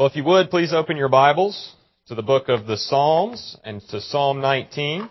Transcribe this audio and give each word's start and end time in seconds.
Well, 0.00 0.08
if 0.08 0.16
you 0.16 0.24
would, 0.24 0.48
please 0.48 0.72
open 0.72 0.96
your 0.96 1.10
Bibles 1.10 1.74
to 2.06 2.14
the 2.14 2.22
book 2.22 2.48
of 2.48 2.66
the 2.66 2.78
Psalms 2.78 3.58
and 3.62 3.82
to 3.88 4.00
Psalm 4.00 4.40
19. 4.40 5.06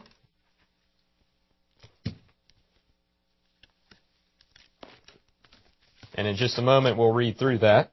And 6.15 6.27
in 6.27 6.35
just 6.35 6.57
a 6.57 6.63
moment, 6.63 6.97
we'll 6.97 7.11
read 7.11 7.37
through 7.37 7.59
that. 7.59 7.91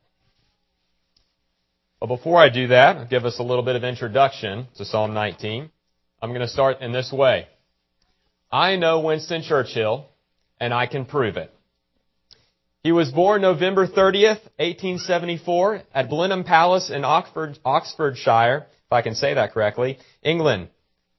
But 2.01 2.07
before 2.07 2.39
I 2.39 2.49
do 2.49 2.69
that, 2.69 2.97
I'll 2.97 3.07
give 3.07 3.27
us 3.27 3.39
a 3.41 3.43
little 3.43 3.63
bit 3.63 3.77
of 3.77 3.85
introduction 3.85 4.67
to 4.79 4.87
Psalm 4.87 5.13
19. 5.13 5.71
I'm 6.23 6.31
going 6.31 6.41
to 6.41 6.49
start 6.49 6.81
in 6.81 6.93
this 6.93 7.13
way. 7.13 7.47
I 8.51 8.77
know 8.77 9.01
Winston 9.01 9.43
Churchill, 9.43 10.07
and 10.59 10.73
I 10.73 10.87
can 10.87 11.05
prove 11.05 11.37
it. 11.37 11.53
He 12.83 12.93
was 12.93 13.11
born 13.11 13.43
November 13.43 13.87
30th, 13.87 14.43
1874 14.59 15.83
at 15.93 16.09
Blenheim 16.09 16.45
Palace 16.45 16.91
in 16.91 17.05
Oxford, 17.05 17.59
Oxfordshire, 17.65 18.67
if 18.87 18.93
I 18.93 19.03
can 19.03 19.15
say 19.15 19.35
that 19.35 19.53
correctly, 19.53 19.99
England. 20.23 20.69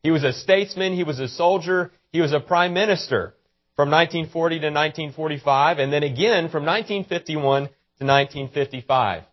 He 0.01 0.11
was 0.11 0.23
a 0.23 0.31
statesman, 0.31 0.93
he 0.93 1.03
was 1.03 1.19
a 1.19 1.27
soldier, 1.27 1.91
he 2.11 2.21
was 2.21 2.31
a 2.31 2.39
prime 2.39 2.73
minister 2.73 3.33
from 3.75 3.89
1940 3.91 4.59
to 4.59 4.65
1945, 4.67 5.79
and 5.79 5.91
then 5.91 6.03
again 6.03 6.49
from 6.49 6.65
1951 6.65 7.63
to 7.63 8.05
1955. 8.05 9.23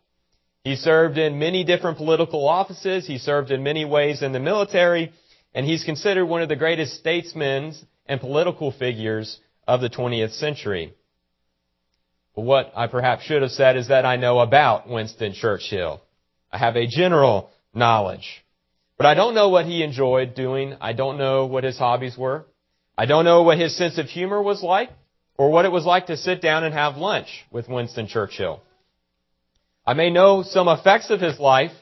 He 0.64 0.76
served 0.76 1.18
in 1.18 1.38
many 1.38 1.62
different 1.62 1.98
political 1.98 2.48
offices, 2.48 3.06
he 3.06 3.18
served 3.18 3.50
in 3.50 3.62
many 3.62 3.84
ways 3.84 4.22
in 4.22 4.32
the 4.32 4.40
military, 4.40 5.12
and 5.54 5.64
he's 5.64 5.84
considered 5.84 6.26
one 6.26 6.42
of 6.42 6.48
the 6.48 6.56
greatest 6.56 6.94
statesmen 6.94 7.74
and 8.06 8.20
political 8.20 8.72
figures 8.72 9.38
of 9.68 9.80
the 9.80 9.90
20th 9.90 10.32
century. 10.32 10.94
What 12.34 12.72
I 12.76 12.88
perhaps 12.88 13.24
should 13.24 13.42
have 13.42 13.52
said 13.52 13.76
is 13.76 13.88
that 13.88 14.04
I 14.04 14.16
know 14.16 14.40
about 14.40 14.88
Winston 14.88 15.32
Churchill. 15.34 16.02
I 16.50 16.58
have 16.58 16.76
a 16.76 16.86
general 16.86 17.50
knowledge. 17.72 18.44
But 18.96 19.06
I 19.06 19.14
don't 19.14 19.34
know 19.34 19.48
what 19.48 19.66
he 19.66 19.82
enjoyed 19.82 20.34
doing. 20.34 20.76
I 20.80 20.92
don't 20.92 21.18
know 21.18 21.46
what 21.46 21.64
his 21.64 21.78
hobbies 21.78 22.16
were. 22.16 22.46
I 22.96 23.06
don't 23.06 23.24
know 23.24 23.42
what 23.42 23.58
his 23.58 23.76
sense 23.76 23.98
of 23.98 24.06
humor 24.06 24.40
was 24.42 24.62
like 24.62 24.90
or 25.36 25.50
what 25.50 25.64
it 25.64 25.72
was 25.72 25.84
like 25.84 26.06
to 26.06 26.16
sit 26.16 26.40
down 26.40 26.64
and 26.64 26.74
have 26.74 26.96
lunch 26.96 27.44
with 27.50 27.68
Winston 27.68 28.06
Churchill. 28.06 28.62
I 29.86 29.94
may 29.94 30.10
know 30.10 30.42
some 30.42 30.68
effects 30.68 31.10
of 31.10 31.20
his 31.20 31.38
life, 31.38 31.72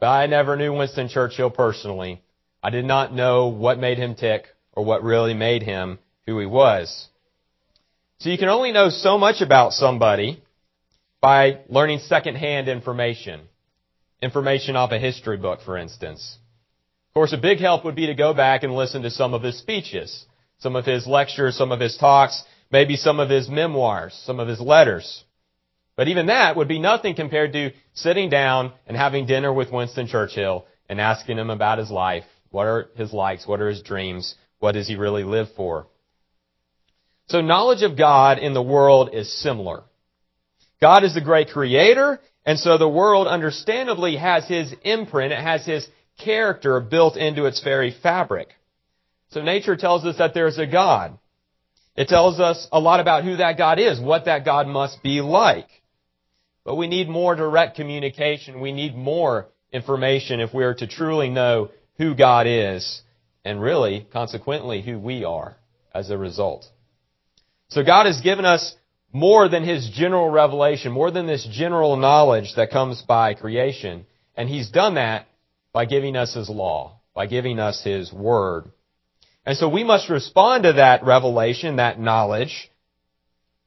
but 0.00 0.06
I 0.06 0.26
never 0.26 0.56
knew 0.56 0.72
Winston 0.72 1.08
Churchill 1.08 1.50
personally. 1.50 2.22
I 2.62 2.70
did 2.70 2.84
not 2.84 3.14
know 3.14 3.48
what 3.48 3.78
made 3.78 3.98
him 3.98 4.14
tick 4.14 4.46
or 4.72 4.84
what 4.84 5.02
really 5.04 5.34
made 5.34 5.62
him 5.62 5.98
who 6.26 6.38
he 6.38 6.46
was. 6.46 7.08
So 8.24 8.30
you 8.30 8.38
can 8.38 8.48
only 8.48 8.72
know 8.72 8.88
so 8.88 9.18
much 9.18 9.42
about 9.42 9.74
somebody 9.74 10.42
by 11.20 11.58
learning 11.68 11.98
secondhand 11.98 12.68
information. 12.68 13.42
Information 14.22 14.76
off 14.76 14.92
a 14.92 14.98
history 14.98 15.36
book, 15.36 15.60
for 15.60 15.76
instance. 15.76 16.38
Of 17.10 17.14
course, 17.14 17.34
a 17.34 17.36
big 17.36 17.58
help 17.58 17.84
would 17.84 17.94
be 17.94 18.06
to 18.06 18.14
go 18.14 18.32
back 18.32 18.62
and 18.62 18.74
listen 18.74 19.02
to 19.02 19.10
some 19.10 19.34
of 19.34 19.42
his 19.42 19.58
speeches, 19.58 20.24
some 20.56 20.74
of 20.74 20.86
his 20.86 21.06
lectures, 21.06 21.58
some 21.58 21.70
of 21.70 21.80
his 21.80 21.98
talks, 21.98 22.42
maybe 22.72 22.96
some 22.96 23.20
of 23.20 23.28
his 23.28 23.50
memoirs, 23.50 24.18
some 24.24 24.40
of 24.40 24.48
his 24.48 24.58
letters. 24.58 25.22
But 25.94 26.08
even 26.08 26.28
that 26.28 26.56
would 26.56 26.66
be 26.66 26.78
nothing 26.78 27.14
compared 27.14 27.52
to 27.52 27.72
sitting 27.92 28.30
down 28.30 28.72
and 28.86 28.96
having 28.96 29.26
dinner 29.26 29.52
with 29.52 29.70
Winston 29.70 30.06
Churchill 30.06 30.64
and 30.88 30.98
asking 30.98 31.36
him 31.36 31.50
about 31.50 31.76
his 31.76 31.90
life. 31.90 32.24
What 32.50 32.66
are 32.68 32.88
his 32.96 33.12
likes? 33.12 33.46
What 33.46 33.60
are 33.60 33.68
his 33.68 33.82
dreams? 33.82 34.34
What 34.60 34.72
does 34.72 34.88
he 34.88 34.96
really 34.96 35.24
live 35.24 35.48
for? 35.58 35.88
So 37.26 37.40
knowledge 37.40 37.82
of 37.82 37.96
God 37.96 38.38
in 38.38 38.54
the 38.54 38.62
world 38.62 39.10
is 39.12 39.32
similar. 39.42 39.84
God 40.80 41.04
is 41.04 41.14
the 41.14 41.20
great 41.20 41.48
creator, 41.48 42.20
and 42.44 42.58
so 42.58 42.76
the 42.76 42.88
world 42.88 43.26
understandably 43.26 44.16
has 44.16 44.46
his 44.46 44.74
imprint, 44.82 45.32
it 45.32 45.40
has 45.40 45.64
his 45.64 45.86
character 46.18 46.80
built 46.80 47.16
into 47.16 47.46
its 47.46 47.62
very 47.62 47.90
fabric. 48.02 48.48
So 49.30 49.42
nature 49.42 49.76
tells 49.76 50.04
us 50.04 50.18
that 50.18 50.34
there's 50.34 50.58
a 50.58 50.66
God. 50.66 51.18
It 51.96 52.08
tells 52.08 52.40
us 52.40 52.68
a 52.70 52.80
lot 52.80 53.00
about 53.00 53.24
who 53.24 53.36
that 53.36 53.56
God 53.56 53.78
is, 53.78 54.00
what 54.00 54.26
that 54.26 54.44
God 54.44 54.66
must 54.66 55.02
be 55.02 55.20
like. 55.20 55.68
But 56.64 56.76
we 56.76 56.86
need 56.86 57.08
more 57.08 57.34
direct 57.34 57.76
communication. 57.76 58.60
We 58.60 58.72
need 58.72 58.96
more 58.96 59.48
information 59.72 60.40
if 60.40 60.52
we 60.52 60.64
are 60.64 60.74
to 60.74 60.86
truly 60.86 61.30
know 61.30 61.70
who 61.98 62.14
God 62.14 62.46
is 62.46 63.02
and 63.44 63.60
really, 63.60 64.06
consequently, 64.12 64.82
who 64.82 64.98
we 64.98 65.24
are 65.24 65.56
as 65.94 66.10
a 66.10 66.18
result. 66.18 66.66
So 67.68 67.82
God 67.82 68.06
has 68.06 68.20
given 68.20 68.44
us 68.44 68.74
more 69.12 69.48
than 69.48 69.64
His 69.64 69.88
general 69.90 70.28
revelation, 70.28 70.92
more 70.92 71.10
than 71.10 71.26
this 71.26 71.46
general 71.50 71.96
knowledge 71.96 72.54
that 72.56 72.70
comes 72.70 73.02
by 73.02 73.34
creation. 73.34 74.06
And 74.36 74.48
He's 74.48 74.70
done 74.70 74.94
that 74.94 75.28
by 75.72 75.84
giving 75.84 76.16
us 76.16 76.34
His 76.34 76.48
law, 76.48 77.00
by 77.14 77.26
giving 77.26 77.58
us 77.58 77.82
His 77.82 78.12
Word. 78.12 78.70
And 79.46 79.56
so 79.56 79.68
we 79.68 79.84
must 79.84 80.08
respond 80.08 80.64
to 80.64 80.74
that 80.74 81.04
revelation, 81.04 81.76
that 81.76 82.00
knowledge, 82.00 82.70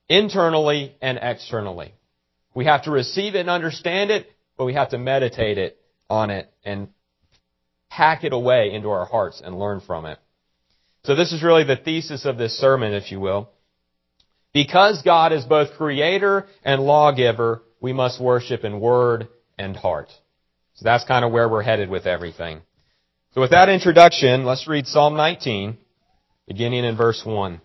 internally 0.10 0.96
and 1.02 1.20
externally. 1.22 1.94
We 2.54 2.66
have 2.66 2.84
to 2.84 2.92
receive 2.92 3.36
it 3.36 3.42
and 3.42 3.50
understand 3.50 4.10
it, 4.10 4.32
but 4.58 4.66
we 4.66 4.74
have 4.74 4.90
to 4.90 4.98
meditate 4.98 5.58
it 5.58 5.78
on 6.10 6.30
it 6.30 6.52
and 6.66 6.90
hack 7.90 8.24
it 8.24 8.34
away 8.34 8.74
into 8.74 8.90
our 8.90 9.06
hearts 9.06 9.42
and 9.44 9.60
learn 9.60 9.82
from 9.82 10.06
it. 10.06 10.20
So 11.04 11.16
this 11.16 11.32
is 11.32 11.44
really 11.44 11.64
the 11.64 11.76
thesis 11.76 12.26
of 12.26 12.38
this 12.38 12.58
sermon, 12.58 12.94
if 12.94 13.12
you 13.12 13.20
will. 13.20 13.50
Because 14.54 15.02
God 15.02 15.34
is 15.34 15.46
both 15.46 15.78
creator 15.78 16.48
and 16.64 16.82
lawgiver, 16.82 17.64
we 17.80 17.94
must 17.94 18.22
worship 18.22 18.64
in 18.64 18.80
word 18.80 19.28
and 19.58 19.76
heart. 19.76 20.10
So 20.76 20.84
that's 20.84 21.06
kind 21.06 21.26
of 21.26 21.32
where 21.32 21.50
we're 21.50 21.64
headed 21.64 21.90
with 21.90 22.06
everything. 22.06 22.62
So 23.34 23.42
with 23.42 23.52
that 23.52 23.70
introduction, 23.70 24.46
let's 24.46 24.68
read 24.68 24.88
Psalm 24.88 25.16
19, 25.16 25.78
beginning 26.48 26.86
in 26.86 26.96
verse 26.96 27.22
1. 27.26 27.62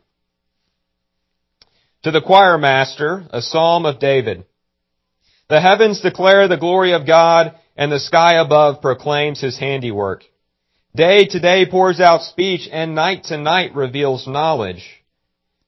To 2.04 2.10
the 2.10 2.20
choir 2.20 2.58
master, 2.58 3.24
a 3.30 3.40
psalm 3.40 3.86
of 3.86 4.00
David. 4.00 4.44
The 5.48 5.60
heavens 5.60 6.00
declare 6.00 6.48
the 6.48 6.56
glory 6.56 6.92
of 6.92 7.06
God, 7.06 7.54
and 7.76 7.92
the 7.92 8.00
sky 8.00 8.40
above 8.40 8.82
proclaims 8.82 9.40
his 9.40 9.58
handiwork. 9.58 10.24
Day 10.94 11.26
to 11.26 11.40
day 11.40 11.64
pours 11.70 12.00
out 12.00 12.22
speech, 12.22 12.68
and 12.70 12.94
night 12.94 13.24
to 13.24 13.38
night 13.38 13.74
reveals 13.74 14.26
knowledge. 14.26 15.01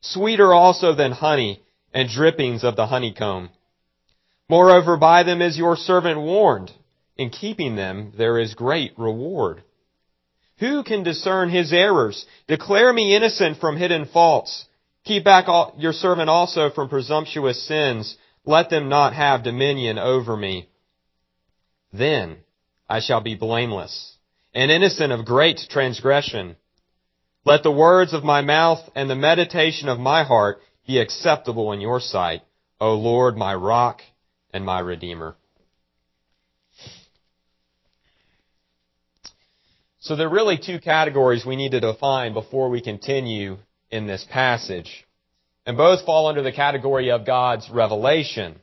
sweeter 0.00 0.52
also 0.52 0.94
than 0.94 1.12
honey 1.12 1.62
and 1.92 2.08
drippings 2.08 2.64
of 2.64 2.76
the 2.76 2.86
honeycomb. 2.86 3.50
Moreover, 4.48 4.96
by 4.96 5.22
them 5.22 5.42
is 5.42 5.58
your 5.58 5.76
servant 5.76 6.20
warned. 6.20 6.72
In 7.16 7.30
keeping 7.30 7.76
them, 7.76 8.12
there 8.16 8.38
is 8.38 8.54
great 8.54 8.92
reward. 8.98 9.62
Who 10.58 10.82
can 10.82 11.02
discern 11.02 11.50
his 11.50 11.72
errors? 11.72 12.26
Declare 12.46 12.92
me 12.92 13.14
innocent 13.14 13.58
from 13.58 13.76
hidden 13.76 14.06
faults. 14.06 14.66
Keep 15.04 15.24
back 15.24 15.48
all, 15.48 15.74
your 15.78 15.92
servant 15.92 16.30
also 16.30 16.70
from 16.70 16.88
presumptuous 16.88 17.66
sins. 17.66 18.16
Let 18.44 18.70
them 18.70 18.88
not 18.88 19.14
have 19.14 19.42
dominion 19.42 19.98
over 19.98 20.36
me. 20.36 20.68
Then 21.92 22.38
I 22.88 23.00
shall 23.00 23.20
be 23.20 23.34
blameless 23.34 24.16
and 24.54 24.70
innocent 24.70 25.12
of 25.12 25.24
great 25.24 25.60
transgression. 25.70 26.56
Let 27.48 27.62
the 27.62 27.72
words 27.72 28.12
of 28.12 28.24
my 28.24 28.42
mouth 28.42 28.80
and 28.94 29.08
the 29.08 29.14
meditation 29.14 29.88
of 29.88 29.98
my 29.98 30.22
heart 30.22 30.60
be 30.86 30.98
acceptable 30.98 31.72
in 31.72 31.80
your 31.80 31.98
sight, 31.98 32.42
O 32.78 32.92
Lord, 32.92 33.38
my 33.38 33.54
rock 33.54 34.02
and 34.52 34.66
my 34.66 34.80
redeemer. 34.80 35.34
So 39.98 40.14
there 40.14 40.26
are 40.26 40.30
really 40.30 40.58
two 40.58 40.78
categories 40.78 41.46
we 41.46 41.56
need 41.56 41.70
to 41.70 41.80
define 41.80 42.34
before 42.34 42.68
we 42.68 42.82
continue 42.82 43.56
in 43.90 44.06
this 44.06 44.26
passage. 44.30 45.06
And 45.64 45.78
both 45.78 46.04
fall 46.04 46.26
under 46.26 46.42
the 46.42 46.52
category 46.52 47.10
of 47.10 47.24
God's 47.24 47.70
revelation. 47.70 48.56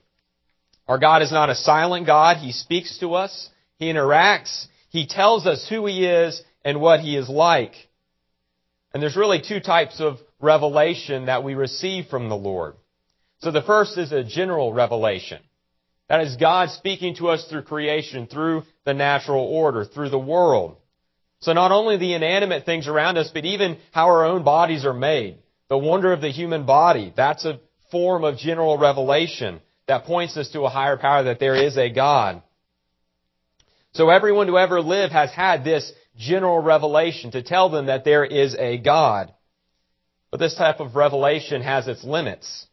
Our 0.87 0.99
God 0.99 1.23
is 1.23 1.31
not 1.31 1.49
a 1.49 1.55
silent 1.55 2.05
God. 2.05 2.37
He 2.37 2.51
speaks 2.51 2.99
to 2.99 3.15
us. 3.15 3.49
He 3.79 3.87
interacts. 3.87 4.67
He 4.89 5.07
tells 5.07 5.47
us 5.47 5.67
who 5.67 5.87
He 5.87 6.05
is 6.05 6.43
and 6.63 6.79
what 6.79 6.99
He 6.99 7.17
is 7.17 7.27
like. 7.27 7.73
And 8.95 9.03
there's 9.03 9.17
really 9.17 9.41
two 9.45 9.59
types 9.59 9.99
of 9.99 10.19
revelation 10.39 11.25
that 11.25 11.43
we 11.43 11.53
receive 11.53 12.07
from 12.07 12.29
the 12.29 12.37
Lord. 12.37 12.75
So 13.39 13.51
the 13.51 13.61
first 13.61 13.97
is 13.97 14.13
a 14.13 14.23
general 14.23 14.71
revelation. 14.71 15.41
That 16.07 16.21
is 16.21 16.37
God 16.37 16.69
speaking 16.69 17.13
to 17.15 17.27
us 17.27 17.45
through 17.49 17.63
creation, 17.63 18.25
through 18.25 18.63
the 18.85 18.93
natural 18.93 19.43
order, 19.43 19.83
through 19.83 20.11
the 20.11 20.17
world. 20.17 20.77
So 21.41 21.51
not 21.51 21.73
only 21.73 21.97
the 21.97 22.13
inanimate 22.13 22.65
things 22.65 22.87
around 22.87 23.17
us, 23.17 23.29
but 23.33 23.43
even 23.43 23.79
how 23.91 24.05
our 24.05 24.23
own 24.23 24.45
bodies 24.45 24.85
are 24.85 24.93
made. 24.93 25.39
The 25.67 25.77
wonder 25.77 26.13
of 26.13 26.21
the 26.21 26.31
human 26.31 26.65
body. 26.65 27.11
That's 27.17 27.43
a 27.43 27.59
form 27.91 28.23
of 28.23 28.37
general 28.37 28.77
revelation 28.77 29.59
that 29.89 30.05
points 30.05 30.37
us 30.37 30.51
to 30.51 30.61
a 30.61 30.69
higher 30.69 30.95
power 30.95 31.23
that 31.23 31.41
there 31.41 31.55
is 31.57 31.77
a 31.77 31.89
God. 31.89 32.41
So 33.91 34.09
everyone 34.09 34.47
who 34.47 34.57
ever 34.57 34.79
lived 34.79 35.11
has 35.11 35.31
had 35.31 35.65
this 35.65 35.91
general 36.17 36.59
revelation 36.59 37.31
to 37.31 37.43
tell 37.43 37.69
them 37.69 37.87
that 37.87 38.05
there 38.05 38.25
is 38.25 38.55
a 38.55 38.77
God. 38.77 39.33
But 40.31 40.39
this 40.39 40.55
type 40.55 40.79
of 40.79 40.95
revelation 40.95 41.61
has 41.61 41.87
its 41.87 42.03
limits. 42.03 42.67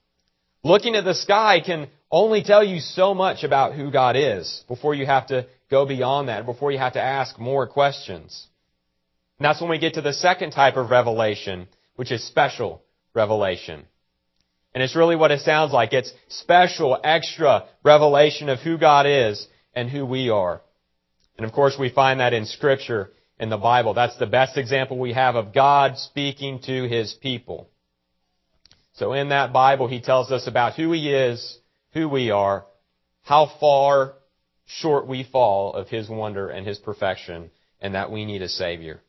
Looking 0.65 0.95
at 0.95 1.05
the 1.05 1.15
sky 1.15 1.61
can 1.65 1.89
only 2.11 2.43
tell 2.43 2.63
you 2.63 2.81
so 2.81 3.15
much 3.15 3.43
about 3.43 3.75
who 3.75 3.91
God 3.91 4.17
is 4.17 4.65
before 4.69 4.95
you 4.95 5.07
have 5.07 5.27
to 5.29 5.47
go 5.71 5.87
beyond 5.87 6.29
that, 6.29 6.47
before 6.47 6.71
you 6.71 6.79
have 6.79 6.93
to 6.93 7.03
ask 7.03 7.39
more 7.39 7.67
questions. 7.67 8.47
And 9.39 9.47
that's 9.47 9.61
when 9.61 9.71
we 9.71 9.79
get 9.79 9.95
to 9.95 10.03
the 10.03 10.13
second 10.13 10.53
type 10.53 10.77
of 10.77 10.91
revelation, 10.91 11.67
which 11.97 12.13
is 12.13 12.25
special 12.25 12.83
revelation. 13.15 13.85
And 14.75 14.83
it's 14.83 14.97
really 14.97 15.17
what 15.17 15.33
it 15.33 15.41
sounds 15.41 15.73
like. 15.73 15.93
It's 15.93 16.13
special, 16.29 16.99
extra 17.03 17.65
revelation 17.83 18.49
of 18.49 18.61
who 18.61 18.79
God 18.79 19.07
is 19.07 19.47
and 19.75 19.91
who 19.91 20.07
we 20.07 20.31
are. 20.31 20.63
And 21.37 21.47
of 21.47 21.53
course 21.53 21.77
we 21.79 21.89
find 21.89 22.21
that 22.21 22.33
in 22.33 22.47
scripture 22.47 23.11
in 23.43 23.51
the 23.51 23.59
Bible. 23.59 23.93
That's 23.93 24.17
the 24.19 24.27
best 24.27 24.57
example 24.57 24.97
we 25.01 25.15
have 25.15 25.35
of 25.35 25.53
God 25.53 25.99
speaking 25.99 26.61
to 26.67 26.85
His 26.85 27.13
people. 27.13 27.69
So 28.95 29.15
in 29.15 29.31
that 29.31 29.53
Bible, 29.53 29.89
He 29.89 30.01
tells 30.01 30.31
us 30.31 30.47
about 30.47 30.75
who 30.75 30.93
He 30.93 31.13
is, 31.13 31.59
who 31.93 32.09
we 32.09 32.31
are, 32.31 32.65
how 33.23 33.51
far 33.59 34.15
short 34.65 35.09
we 35.09 35.25
fall 35.25 35.75
of 35.75 35.89
His 35.89 36.09
wonder 36.09 36.51
and 36.51 36.65
His 36.65 36.79
perfection, 36.79 37.51
and 37.81 37.97
that 37.97 38.13
we 38.13 38.25
need 38.25 38.43
a 38.43 38.49
Savior. 38.49 39.01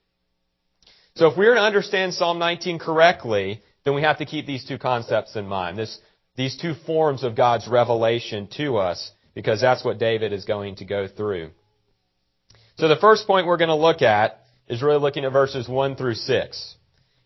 So 1.14 1.28
if 1.28 1.38
we're 1.38 1.54
to 1.54 1.62
understand 1.62 2.16
Psalm 2.16 2.40
19 2.40 2.80
correctly, 2.80 3.62
then 3.86 3.94
we 3.94 4.02
have 4.02 4.18
to 4.18 4.26
keep 4.26 4.48
these 4.48 4.66
two 4.66 4.80
concepts 4.80 5.36
in 5.36 5.46
mind. 5.46 5.78
This, 5.78 6.00
these 6.36 6.58
two 6.58 6.74
forms 6.88 7.24
of 7.24 7.36
God's 7.36 7.68
revelation 7.68 8.48
to 8.58 8.78
us, 8.78 9.12
because 9.36 9.62
that's 9.62 9.86
what 9.86 10.00
David 10.00 10.34
is 10.34 10.46
going 10.46 10.78
to 10.78 10.86
go 10.86 11.08
through. 11.08 11.52
So 12.78 12.88
the 12.88 12.96
first 12.96 13.28
point 13.28 13.46
we're 13.46 13.58
going 13.58 13.70
to 13.70 13.76
look 13.76 14.02
at 14.02 14.40
is 14.68 14.82
really 14.82 15.00
looking 15.00 15.26
at 15.26 15.32
verses 15.32 15.68
1 15.68 15.96
through 15.96 16.16
6. 16.16 16.76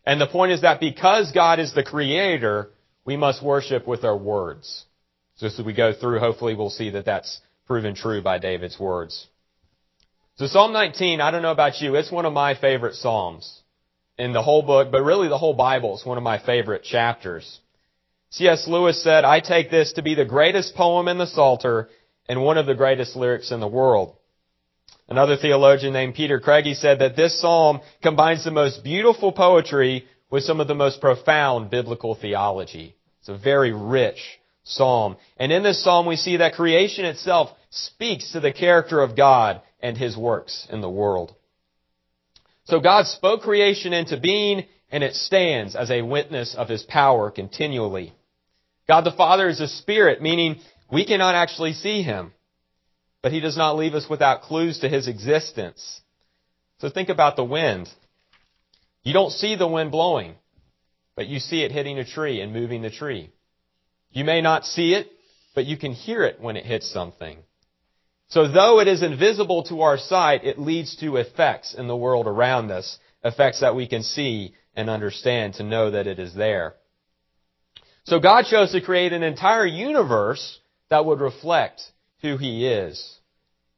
And 0.05 0.21
the 0.21 0.27
point 0.27 0.51
is 0.51 0.61
that 0.61 0.79
because 0.79 1.31
God 1.31 1.59
is 1.59 1.73
the 1.73 1.83
creator, 1.83 2.69
we 3.05 3.17
must 3.17 3.43
worship 3.43 3.87
with 3.87 4.03
our 4.03 4.17
words. 4.17 4.85
So 5.35 5.47
as 5.47 5.59
we 5.63 5.73
go 5.73 5.93
through, 5.93 6.19
hopefully 6.19 6.55
we'll 6.55 6.69
see 6.69 6.89
that 6.91 7.05
that's 7.05 7.39
proven 7.65 7.95
true 7.95 8.21
by 8.21 8.39
David's 8.39 8.79
words. 8.79 9.27
So 10.37 10.47
Psalm 10.47 10.73
19, 10.73 11.21
I 11.21 11.31
don't 11.31 11.41
know 11.41 11.51
about 11.51 11.81
you, 11.81 11.95
it's 11.95 12.11
one 12.11 12.25
of 12.25 12.33
my 12.33 12.55
favorite 12.55 12.95
Psalms 12.95 13.61
in 14.17 14.33
the 14.33 14.41
whole 14.41 14.61
book, 14.61 14.91
but 14.91 15.03
really 15.03 15.27
the 15.27 15.37
whole 15.37 15.53
Bible 15.53 15.95
is 15.95 16.05
one 16.05 16.17
of 16.17 16.23
my 16.23 16.39
favorite 16.39 16.83
chapters. 16.83 17.59
C.S. 18.31 18.67
Lewis 18.67 19.01
said, 19.03 19.23
I 19.23 19.39
take 19.39 19.71
this 19.71 19.93
to 19.93 20.01
be 20.01 20.15
the 20.15 20.25
greatest 20.25 20.75
poem 20.75 21.07
in 21.07 21.17
the 21.17 21.27
Psalter 21.27 21.89
and 22.27 22.43
one 22.43 22.57
of 22.57 22.65
the 22.65 22.75
greatest 22.75 23.15
lyrics 23.15 23.51
in 23.51 23.59
the 23.59 23.67
world. 23.67 24.15
Another 25.09 25.37
theologian 25.37 25.93
named 25.93 26.15
Peter 26.15 26.39
Craigie 26.39 26.73
said 26.73 26.99
that 26.99 27.15
this 27.15 27.39
psalm 27.39 27.79
combines 28.03 28.43
the 28.43 28.51
most 28.51 28.83
beautiful 28.83 29.31
poetry 29.31 30.05
with 30.29 30.43
some 30.43 30.59
of 30.59 30.67
the 30.67 30.75
most 30.75 30.99
profound 30.99 31.69
biblical 31.69 32.13
theology. 32.13 32.95
It's 33.19 33.29
a 33.29 33.37
very 33.37 33.71
rich 33.71 34.39
psalm. 34.63 35.15
And 35.37 35.51
in 35.51 35.63
this 35.63 35.81
psalm 35.81 36.05
we 36.05 36.17
see 36.17 36.37
that 36.37 36.55
creation 36.55 37.05
itself 37.05 37.51
speaks 37.69 38.33
to 38.33 38.41
the 38.41 38.51
character 38.51 39.01
of 39.01 39.15
God 39.15 39.61
and 39.79 39.97
His 39.97 40.17
works 40.17 40.67
in 40.69 40.81
the 40.81 40.89
world. 40.89 41.33
So 42.65 42.81
God 42.81 43.07
spoke 43.07 43.43
creation 43.43 43.93
into 43.93 44.19
being, 44.19 44.65
and 44.91 45.03
it 45.03 45.15
stands 45.15 45.73
as 45.75 45.89
a 45.89 46.01
witness 46.01 46.53
of 46.53 46.67
His 46.67 46.83
power 46.83 47.31
continually. 47.31 48.13
God 48.89 49.01
the 49.01 49.11
Father 49.11 49.47
is 49.47 49.61
a 49.61 49.69
spirit, 49.69 50.21
meaning 50.21 50.59
we 50.91 51.05
cannot 51.05 51.35
actually 51.35 51.73
see 51.73 52.01
Him. 52.01 52.33
But 53.27 53.33
He 53.33 53.41
does 53.41 53.57
not 53.57 53.75
leave 53.75 53.93
us 53.93 54.09
without 54.09 54.43
clues 54.43 54.79
to 54.79 54.87
His 54.87 55.09
existence. 55.09 55.99
So 56.77 56.89
think 56.89 57.09
about 57.09 57.35
the 57.35 57.43
wind. 57.43 57.89
You 59.03 59.11
don't 59.11 59.33
see 59.33 59.57
the 59.57 59.67
wind 59.67 59.91
blowing, 59.91 60.35
but 61.13 61.27
you 61.27 61.41
see 61.41 61.61
it 61.61 61.73
hitting 61.73 61.99
a 61.99 62.05
tree 62.05 62.39
and 62.39 62.53
moving 62.53 62.83
the 62.83 62.89
tree. 62.89 63.29
You 64.13 64.23
may 64.23 64.39
not 64.39 64.63
see 64.63 64.93
it, 64.93 65.11
but 65.55 65.65
you 65.65 65.75
can 65.75 65.91
hear 65.91 66.23
it 66.23 66.39
when 66.39 66.55
it 66.55 66.65
hits 66.65 66.89
something. 66.89 67.39
So 68.29 68.47
though 68.47 68.79
it 68.79 68.87
is 68.87 69.03
invisible 69.03 69.63
to 69.63 69.81
our 69.81 69.97
sight, 69.97 70.45
it 70.45 70.57
leads 70.57 70.95
to 71.01 71.17
effects 71.17 71.73
in 71.73 71.87
the 71.87 71.97
world 71.97 72.27
around 72.27 72.71
us, 72.71 72.97
effects 73.25 73.59
that 73.59 73.75
we 73.75 73.89
can 73.89 74.03
see 74.03 74.55
and 74.73 74.89
understand 74.89 75.55
to 75.55 75.63
know 75.63 75.91
that 75.91 76.07
it 76.07 76.17
is 76.17 76.33
there. 76.33 76.75
So 78.05 78.21
God 78.21 78.45
chose 78.45 78.71
to 78.71 78.79
create 78.79 79.11
an 79.11 79.23
entire 79.23 79.65
universe 79.65 80.61
that 80.89 81.05
would 81.05 81.19
reflect 81.19 81.81
who 82.21 82.37
He 82.37 82.65
is. 82.65 83.16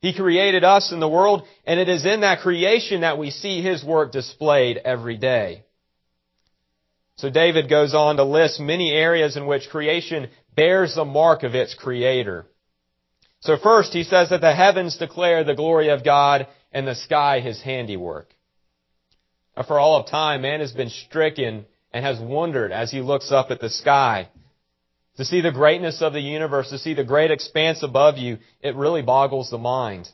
He 0.01 0.13
created 0.13 0.63
us 0.63 0.91
in 0.91 0.99
the 0.99 1.09
world, 1.09 1.43
and 1.65 1.79
it 1.79 1.89
is 1.89 2.05
in 2.05 2.21
that 2.21 2.39
creation 2.39 3.01
that 3.01 3.17
we 3.17 3.31
see 3.31 3.61
His 3.61 3.83
work 3.83 4.11
displayed 4.11 4.77
every 4.77 5.17
day. 5.17 5.63
So 7.17 7.29
David 7.29 7.69
goes 7.69 7.93
on 7.93 8.15
to 8.15 8.23
list 8.23 8.61
many 8.61 8.91
areas 8.91 9.35
in 9.35 9.45
which 9.45 9.69
creation 9.69 10.29
bears 10.55 10.95
the 10.95 11.03
mark 11.03 11.43
of 11.43 11.53
its 11.53 11.73
creator. 11.73 12.45
So 13.41 13.57
first, 13.57 13.91
he 13.91 14.03
says 14.03 14.29
that 14.29 14.39
the 14.39 14.55
heavens 14.55 14.97
declare 14.97 15.43
the 15.43 15.55
glory 15.55 15.89
of 15.89 16.05
God 16.05 16.47
and 16.71 16.87
the 16.87 16.95
sky 16.95 17.41
his 17.41 17.61
handiwork. 17.61 18.33
Now, 19.57 19.63
for 19.63 19.79
all 19.79 19.99
of 19.99 20.07
time, 20.09 20.43
man 20.43 20.61
has 20.61 20.71
been 20.71 20.89
stricken 20.89 21.65
and 21.91 22.05
has 22.05 22.19
wondered 22.19 22.71
as 22.71 22.91
he 22.91 23.01
looks 23.01 23.31
up 23.31 23.51
at 23.51 23.59
the 23.59 23.69
sky. 23.69 24.29
To 25.19 25.25
see 25.25 25.41
the 25.41 25.51
greatness 25.51 26.01
of 26.01 26.13
the 26.13 26.21
universe, 26.21 26.69
to 26.69 26.79
see 26.79 26.93
the 26.93 27.03
great 27.03 27.29
expanse 27.29 27.83
above 27.83 28.17
you, 28.17 28.39
it 28.61 28.75
really 28.75 29.01
boggles 29.01 29.49
the 29.49 29.57
mind. 29.57 30.09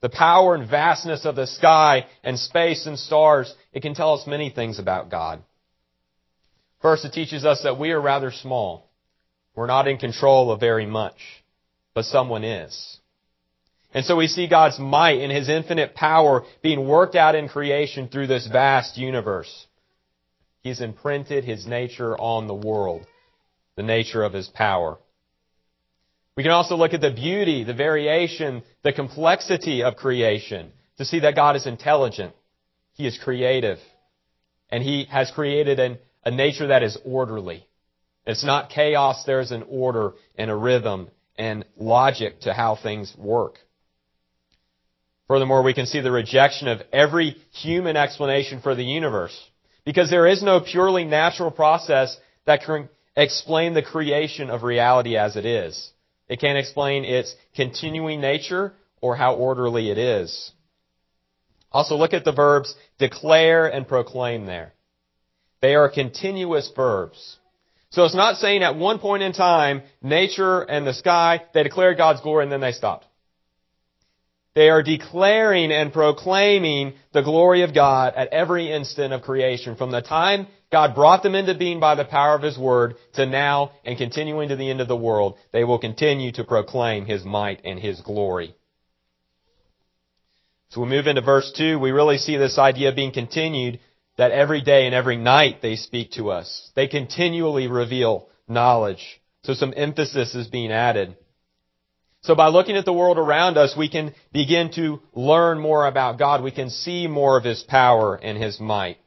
The 0.00 0.10
power 0.10 0.54
and 0.54 0.68
vastness 0.68 1.24
of 1.24 1.36
the 1.36 1.46
sky 1.46 2.06
and 2.22 2.38
space 2.38 2.86
and 2.86 2.98
stars, 2.98 3.52
it 3.72 3.80
can 3.80 3.94
tell 3.94 4.14
us 4.14 4.26
many 4.26 4.50
things 4.50 4.78
about 4.78 5.10
God. 5.10 5.42
First, 6.82 7.04
it 7.04 7.12
teaches 7.12 7.44
us 7.44 7.62
that 7.62 7.78
we 7.78 7.90
are 7.90 8.00
rather 8.00 8.30
small. 8.30 8.90
We're 9.54 9.66
not 9.66 9.88
in 9.88 9.98
control 9.98 10.52
of 10.52 10.60
very 10.60 10.86
much 10.86 11.16
but 11.98 12.04
someone 12.04 12.44
is. 12.44 12.98
And 13.92 14.04
so 14.04 14.14
we 14.14 14.28
see 14.28 14.46
God's 14.46 14.78
might 14.78 15.20
and 15.20 15.32
His 15.32 15.48
infinite 15.48 15.96
power 15.96 16.44
being 16.62 16.86
worked 16.86 17.16
out 17.16 17.34
in 17.34 17.48
creation 17.48 18.06
through 18.06 18.28
this 18.28 18.46
vast 18.46 18.96
universe. 18.96 19.66
He's 20.62 20.80
imprinted 20.80 21.42
His 21.42 21.66
nature 21.66 22.16
on 22.16 22.46
the 22.46 22.54
world, 22.54 23.04
the 23.78 23.84
nature 23.84 24.24
of 24.24 24.32
His 24.32 24.48
power. 24.48 24.98
We 26.36 26.42
can 26.42 26.50
also 26.50 26.74
look 26.74 26.94
at 26.94 27.00
the 27.00 27.12
beauty, 27.12 27.62
the 27.62 27.74
variation, 27.74 28.64
the 28.82 28.92
complexity 28.92 29.84
of 29.84 29.94
creation 29.94 30.72
to 30.96 31.04
see 31.04 31.20
that 31.20 31.36
God 31.36 31.54
is 31.54 31.64
intelligent. 31.64 32.34
He 32.94 33.06
is 33.06 33.16
creative. 33.22 33.78
And 34.68 34.82
He 34.82 35.04
has 35.04 35.30
created 35.30 35.78
an, 35.78 35.98
a 36.24 36.32
nature 36.32 36.66
that 36.66 36.82
is 36.82 36.98
orderly. 37.04 37.68
It's 38.26 38.44
not 38.44 38.70
chaos, 38.70 39.22
there's 39.24 39.52
an 39.52 39.64
order 39.68 40.14
and 40.36 40.50
a 40.50 40.56
rhythm 40.56 41.08
and 41.36 41.64
logic 41.76 42.40
to 42.40 42.52
how 42.52 42.74
things 42.74 43.14
work. 43.16 43.58
Furthermore, 45.28 45.62
we 45.62 45.72
can 45.72 45.86
see 45.86 46.00
the 46.00 46.10
rejection 46.10 46.66
of 46.66 46.82
every 46.92 47.36
human 47.52 47.96
explanation 47.96 48.60
for 48.60 48.74
the 48.74 48.82
universe. 48.82 49.38
Because 49.84 50.10
there 50.10 50.26
is 50.26 50.42
no 50.42 50.60
purely 50.60 51.04
natural 51.04 51.52
process 51.52 52.16
that 52.44 52.64
can 52.64 52.88
explain 53.18 53.74
the 53.74 53.82
creation 53.82 54.48
of 54.48 54.62
reality 54.62 55.16
as 55.16 55.36
it 55.36 55.44
is. 55.44 55.90
It 56.28 56.40
can't 56.40 56.56
explain 56.56 57.04
its 57.04 57.34
continuing 57.54 58.20
nature 58.20 58.72
or 59.00 59.16
how 59.16 59.34
orderly 59.34 59.90
it 59.90 59.98
is. 59.98 60.52
Also 61.72 61.96
look 61.96 62.14
at 62.14 62.24
the 62.24 62.32
verbs 62.32 62.74
declare 62.98 63.66
and 63.66 63.86
proclaim 63.86 64.46
there. 64.46 64.72
They 65.60 65.74
are 65.74 65.90
continuous 65.90 66.70
verbs. 66.74 67.38
So 67.90 68.04
it's 68.04 68.14
not 68.14 68.36
saying 68.36 68.62
at 68.62 68.76
one 68.76 69.00
point 69.00 69.22
in 69.22 69.32
time, 69.32 69.82
nature 70.00 70.60
and 70.60 70.86
the 70.86 70.94
sky, 70.94 71.42
they 71.52 71.64
declared 71.64 71.96
God's 71.96 72.20
glory 72.20 72.44
and 72.44 72.52
then 72.52 72.60
they 72.60 72.72
stopped. 72.72 73.06
They 74.58 74.70
are 74.70 74.82
declaring 74.82 75.70
and 75.70 75.92
proclaiming 75.92 76.94
the 77.12 77.22
glory 77.22 77.62
of 77.62 77.72
God 77.72 78.14
at 78.16 78.32
every 78.32 78.72
instant 78.72 79.12
of 79.12 79.22
creation. 79.22 79.76
From 79.76 79.92
the 79.92 80.02
time 80.02 80.48
God 80.72 80.96
brought 80.96 81.22
them 81.22 81.36
into 81.36 81.54
being 81.54 81.78
by 81.78 81.94
the 81.94 82.04
power 82.04 82.34
of 82.34 82.42
His 82.42 82.58
Word 82.58 82.96
to 83.12 83.24
now 83.24 83.70
and 83.84 83.96
continuing 83.96 84.48
to 84.48 84.56
the 84.56 84.68
end 84.68 84.80
of 84.80 84.88
the 84.88 84.96
world, 84.96 85.38
they 85.52 85.62
will 85.62 85.78
continue 85.78 86.32
to 86.32 86.42
proclaim 86.42 87.06
His 87.06 87.24
might 87.24 87.60
and 87.64 87.78
His 87.78 88.00
glory. 88.00 88.56
So 90.70 90.80
we 90.80 90.88
move 90.88 91.06
into 91.06 91.22
verse 91.22 91.52
2, 91.56 91.78
we 91.78 91.92
really 91.92 92.18
see 92.18 92.36
this 92.36 92.58
idea 92.58 92.90
being 92.90 93.12
continued 93.12 93.78
that 94.16 94.32
every 94.32 94.60
day 94.60 94.86
and 94.86 94.94
every 94.94 95.18
night 95.18 95.62
they 95.62 95.76
speak 95.76 96.10
to 96.14 96.32
us. 96.32 96.72
They 96.74 96.88
continually 96.88 97.68
reveal 97.68 98.28
knowledge. 98.48 99.20
So 99.44 99.54
some 99.54 99.72
emphasis 99.76 100.34
is 100.34 100.48
being 100.48 100.72
added. 100.72 101.16
So 102.22 102.34
by 102.34 102.48
looking 102.48 102.76
at 102.76 102.84
the 102.84 102.92
world 102.92 103.18
around 103.18 103.56
us, 103.56 103.76
we 103.76 103.88
can 103.88 104.14
begin 104.32 104.72
to 104.72 105.00
learn 105.14 105.60
more 105.60 105.86
about 105.86 106.18
God. 106.18 106.42
We 106.42 106.50
can 106.50 106.70
see 106.70 107.06
more 107.06 107.38
of 107.38 107.44
His 107.44 107.62
power 107.62 108.16
and 108.16 108.36
His 108.36 108.58
might. 108.60 108.98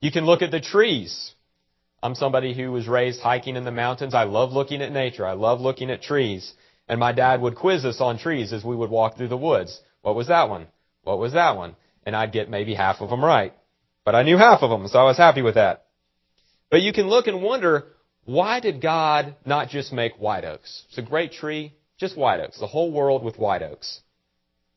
You 0.00 0.12
can 0.12 0.26
look 0.26 0.42
at 0.42 0.50
the 0.50 0.60
trees. 0.60 1.32
I'm 2.02 2.14
somebody 2.14 2.54
who 2.54 2.70
was 2.70 2.86
raised 2.86 3.20
hiking 3.20 3.56
in 3.56 3.64
the 3.64 3.72
mountains. 3.72 4.14
I 4.14 4.24
love 4.24 4.52
looking 4.52 4.82
at 4.82 4.92
nature. 4.92 5.26
I 5.26 5.32
love 5.32 5.60
looking 5.60 5.90
at 5.90 6.02
trees. 6.02 6.52
And 6.86 7.00
my 7.00 7.12
dad 7.12 7.40
would 7.40 7.56
quiz 7.56 7.84
us 7.84 8.00
on 8.00 8.18
trees 8.18 8.52
as 8.52 8.64
we 8.64 8.76
would 8.76 8.90
walk 8.90 9.16
through 9.16 9.28
the 9.28 9.36
woods. 9.36 9.80
What 10.02 10.14
was 10.14 10.28
that 10.28 10.48
one? 10.48 10.68
What 11.02 11.18
was 11.18 11.32
that 11.32 11.56
one? 11.56 11.76
And 12.06 12.14
I'd 12.14 12.32
get 12.32 12.48
maybe 12.48 12.74
half 12.74 13.00
of 13.00 13.10
them 13.10 13.24
right. 13.24 13.52
But 14.04 14.14
I 14.14 14.22
knew 14.22 14.38
half 14.38 14.62
of 14.62 14.70
them, 14.70 14.86
so 14.88 14.98
I 14.98 15.04
was 15.04 15.18
happy 15.18 15.42
with 15.42 15.56
that. 15.56 15.86
But 16.70 16.82
you 16.82 16.92
can 16.92 17.08
look 17.08 17.26
and 17.26 17.42
wonder, 17.42 17.86
why 18.24 18.60
did 18.60 18.80
God 18.80 19.34
not 19.44 19.68
just 19.68 19.92
make 19.92 20.18
white 20.18 20.44
oaks? 20.44 20.84
It's 20.88 20.98
a 20.98 21.02
great 21.02 21.32
tree, 21.32 21.74
just 21.98 22.16
white 22.16 22.40
oaks. 22.40 22.58
The 22.58 22.66
whole 22.66 22.90
world 22.90 23.22
with 23.22 23.38
white 23.38 23.62
oaks. 23.62 24.00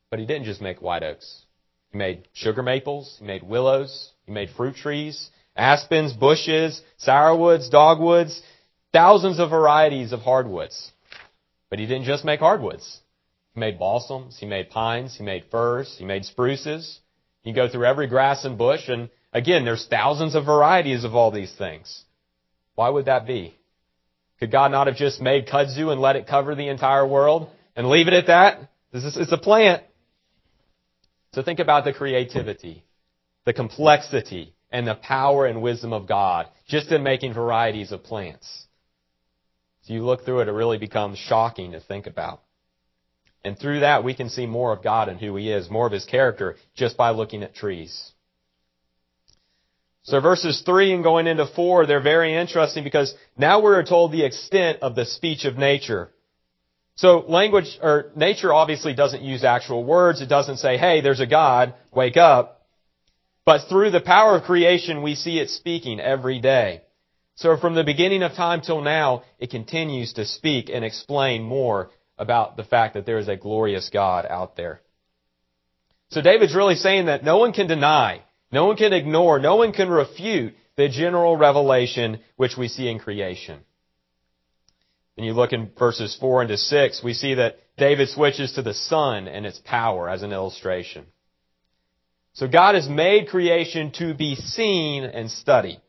But 0.10 0.20
he 0.20 0.26
didn't 0.26 0.46
just 0.46 0.62
make 0.62 0.82
white 0.82 1.04
oaks. 1.04 1.46
He 1.92 1.98
made 1.98 2.28
sugar 2.34 2.64
maples, 2.64 3.18
he 3.20 3.26
made 3.26 3.44
willows, 3.44 4.12
he 4.26 4.32
made 4.32 4.50
fruit 4.50 4.76
trees, 4.76 5.30
aspens, 5.56 6.14
bushes, 6.14 6.82
sourwoods, 6.98 7.70
dogwoods, 7.70 8.42
thousands 8.94 9.40
of 9.40 9.50
varieties 9.50 10.12
of 10.12 10.22
hardwoods. 10.22 10.92
But 11.70 11.80
he 11.80 11.86
didn't 11.86 12.06
just 12.06 12.26
make 12.26 12.40
hardwoods. 12.40 13.00
He 13.54 13.60
made 13.60 13.78
balsams, 13.78 14.38
he 14.40 14.46
made 14.46 14.70
pines, 14.70 15.16
he 15.16 15.24
made 15.24 15.46
firs, 15.52 15.96
he 15.98 16.06
made 16.06 16.26
spruces. 16.26 17.00
You 17.44 17.54
go 17.54 17.68
through 17.68 17.86
every 17.86 18.08
grass 18.08 18.46
and 18.46 18.58
bush, 18.58 18.88
and 18.88 19.10
again, 19.34 19.66
there's 19.66 19.88
thousands 19.88 20.36
of 20.36 20.46
varieties 20.46 21.04
of 21.04 21.16
all 21.16 21.32
these 21.32 21.54
things. 21.54 22.04
Why 22.76 22.90
would 22.90 23.06
that 23.06 23.28
be? 23.28 23.56
Could 24.42 24.52
God 24.52 24.72
not 24.72 24.88
have 24.88 24.96
just 24.96 25.22
made 25.22 25.48
kudzu 25.48 25.92
and 25.92 26.02
let 26.02 26.16
it 26.16 26.26
cover 26.26 26.56
the 26.56 26.68
entire 26.68 27.06
world 27.06 27.52
and 27.76 27.88
leave 27.88 28.08
it 28.08 28.14
at 28.14 28.26
that? 28.26 28.72
This 28.92 29.04
is, 29.04 29.16
it's 29.16 29.32
a 29.32 29.38
plant. 29.38 29.84
So 31.34 31.44
think 31.44 31.60
about 31.60 31.86
the 31.86 31.94
creativity, 31.94 32.84
the 33.46 33.54
complexity, 33.54 34.56
and 34.72 34.88
the 34.88 34.96
power 34.96 35.46
and 35.46 35.62
wisdom 35.62 35.94
of 35.94 36.08
God 36.08 36.48
just 36.68 36.92
in 36.92 37.04
making 37.04 37.36
varieties 37.36 37.92
of 37.92 38.04
plants. 38.04 38.66
So 39.84 39.94
you 39.94 40.04
look 40.04 40.26
through 40.26 40.42
it, 40.42 40.48
it 40.48 40.54
really 40.54 40.80
becomes 40.80 41.20
shocking 41.20 41.74
to 41.74 41.80
think 41.80 42.08
about. 42.08 42.42
And 43.46 43.60
through 43.60 43.82
that, 43.82 44.04
we 44.04 44.16
can 44.16 44.30
see 44.30 44.48
more 44.48 44.74
of 44.74 44.84
God 44.84 45.08
and 45.08 45.20
who 45.20 45.36
He 45.36 45.52
is, 45.52 45.70
more 45.70 45.86
of 45.86 45.94
His 45.94 46.06
character, 46.06 46.56
just 46.76 46.98
by 46.98 47.12
looking 47.12 47.44
at 47.44 47.54
trees. 47.54 48.12
So 50.04 50.20
verses 50.20 50.62
3 50.66 50.94
and 50.94 51.04
going 51.04 51.28
into 51.28 51.46
4, 51.46 51.86
they're 51.86 52.02
very 52.02 52.36
interesting 52.36 52.84
because 52.84 53.14
now 53.38 53.62
we're 53.62 53.84
told 53.84 54.12
the 54.12 54.26
extent 54.26 54.80
of 54.82 54.96
the 54.96 55.06
speech 55.06 55.46
of 55.46 55.58
nature. 55.58 56.12
So 56.96 57.20
language, 57.28 57.80
or 57.82 58.12
nature 58.16 58.54
obviously 58.54 58.94
doesn't 58.94 59.22
use 59.22 59.44
actual 59.44 59.84
words. 59.84 60.22
It 60.22 60.30
doesn't 60.30 60.58
say, 60.58 60.78
hey, 60.78 61.02
there's 61.02 61.20
a 61.20 61.28
God, 61.28 61.76
wake 61.92 62.18
up. 62.18 62.62
But 63.46 63.68
through 63.70 63.92
the 63.92 64.02
power 64.02 64.36
of 64.36 64.44
creation, 64.44 65.02
we 65.02 65.16
see 65.16 65.40
it 65.40 65.50
speaking 65.50 66.00
every 66.00 66.40
day. 66.40 66.82
So 67.36 67.58
from 67.58 67.76
the 67.76 67.84
beginning 67.84 68.24
of 68.24 68.34
time 68.34 68.62
till 68.62 68.82
now, 68.82 69.24
it 69.40 69.50
continues 69.50 70.14
to 70.14 70.26
speak 70.26 70.70
and 70.70 70.86
explain 70.86 71.44
more 71.44 71.90
about 72.18 72.56
the 72.56 72.64
fact 72.64 72.94
that 72.94 73.06
there 73.06 73.18
is 73.18 73.28
a 73.28 73.36
glorious 73.36 73.90
God 73.90 74.28
out 74.30 74.56
there. 74.56 74.82
So 76.10 76.22
David's 76.22 76.56
really 76.56 76.76
saying 76.76 77.06
that 77.06 77.24
no 77.24 77.38
one 77.38 77.54
can 77.54 77.68
deny, 77.68 78.22
no 78.52 78.66
one 78.66 78.76
can 78.76 78.94
ignore, 78.94 79.40
no 79.40 79.56
one 79.56 79.72
can 79.72 79.90
refute 79.90 80.54
the 80.76 80.90
general 80.90 81.38
revelation 81.38 82.20
which 82.36 82.58
we 82.58 82.68
see 82.68 82.90
in 82.90 83.00
creation. 83.00 83.60
When 85.16 85.26
you 85.26 85.34
look 85.34 85.54
in 85.54 85.72
verses 85.78 86.18
4 86.20 86.44
into 86.44 86.58
6, 86.58 87.04
we 87.04 87.14
see 87.14 87.36
that 87.36 87.58
David 87.78 88.10
switches 88.10 88.54
to 88.54 88.62
the 88.62 88.74
sun 88.74 89.28
and 89.28 89.46
its 89.46 89.62
power 89.64 90.10
as 90.10 90.24
an 90.24 90.32
illustration. 90.32 91.06
So 92.34 92.48
God 92.48 92.76
has 92.76 92.88
made 92.88 93.28
creation 93.28 93.92
to 94.00 94.14
be 94.14 94.36
seen 94.36 95.04
and 95.04 95.30
studied. 95.30 95.82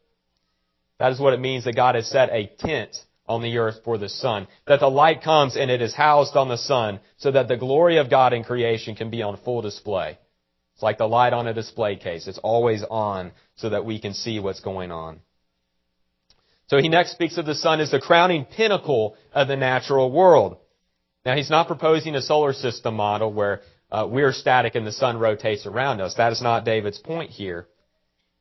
That 0.99 1.12
is 1.12 1.21
what 1.21 1.35
it 1.35 1.40
means 1.40 1.64
that 1.64 1.76
God 1.76 1.95
has 1.95 2.09
set 2.09 2.31
a 2.31 2.47
tent 2.59 2.97
on 3.26 3.42
the 3.42 3.59
earth 3.59 3.81
for 3.85 3.97
the 3.97 4.09
sun. 4.09 4.49
That 4.66 4.81
the 4.81 4.90
light 4.90 5.23
comes 5.23 5.57
and 5.57 5.71
it 5.71 5.81
is 5.81 5.95
housed 5.95 6.37
on 6.37 6.49
the 6.49 6.57
sun 6.57 7.00
so 7.16 7.31
that 7.31 7.49
the 7.49 7.57
glory 7.57 7.99
of 7.99 8.11
God 8.11 8.33
in 8.33 8.45
creation 8.45 8.97
can 8.97 9.11
be 9.11 9.23
on 9.23 9.37
full 9.38 9.62
display. 9.62 10.19
It's 10.74 10.82
like 10.82 10.98
the 10.98 11.08
light 11.08 11.32
on 11.32 11.46
a 11.46 11.54
display 11.54 11.96
case. 11.96 12.26
It's 12.26 12.38
always 12.38 12.82
on 12.82 13.32
so 13.56 13.70
that 13.70 13.84
we 13.84 13.98
can 13.98 14.14
see 14.14 14.40
what's 14.40 14.60
going 14.60 14.90
on. 14.90 15.20
So 16.68 16.78
he 16.78 16.88
next 16.88 17.12
speaks 17.12 17.36
of 17.36 17.46
the 17.46 17.54
sun 17.54 17.80
as 17.80 17.90
the 17.90 18.00
crowning 18.00 18.46
pinnacle 18.46 19.16
of 19.32 19.48
the 19.48 19.56
natural 19.56 20.10
world. 20.10 20.56
Now 21.24 21.36
he's 21.36 21.50
not 21.50 21.66
proposing 21.66 22.14
a 22.14 22.22
solar 22.22 22.52
system 22.52 22.94
model 22.94 23.32
where 23.32 23.60
uh, 23.90 24.08
we're 24.10 24.32
static 24.32 24.74
and 24.74 24.86
the 24.86 24.92
sun 24.92 25.18
rotates 25.18 25.66
around 25.66 26.00
us. 26.00 26.14
That 26.14 26.32
is 26.32 26.40
not 26.40 26.64
David's 26.64 26.98
point 26.98 27.30
here. 27.30 27.66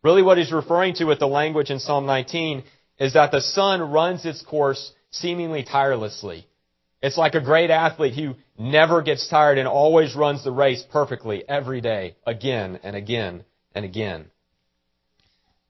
Really 0.04 0.24
what 0.24 0.38
he's 0.38 0.52
referring 0.52 0.96
to 0.96 1.06
with 1.06 1.20
the 1.20 1.28
language 1.28 1.70
in 1.70 1.80
Psalm 1.80 2.06
19 2.06 2.64
is 2.98 3.14
that 3.14 3.32
the 3.32 3.42
sun 3.42 3.82
runs 3.82 4.26
its 4.26 4.42
course 4.42 4.94
seemingly 5.12 5.64
tirelessly. 5.64 6.48
It's 7.02 7.18
like 7.18 7.34
a 7.34 7.42
great 7.42 7.72
athlete 7.72 8.14
who 8.14 8.36
never 8.60 9.02
gets 9.02 9.28
tired 9.28 9.58
and 9.58 9.68
always 9.68 10.16
runs 10.16 10.44
the 10.44 10.52
race 10.52 10.84
perfectly 10.92 11.44
every 11.48 11.82
day, 11.82 12.16
again 12.28 12.80
and 12.84 12.96
again 12.96 13.44
and 13.74 13.86
again. 13.86 14.30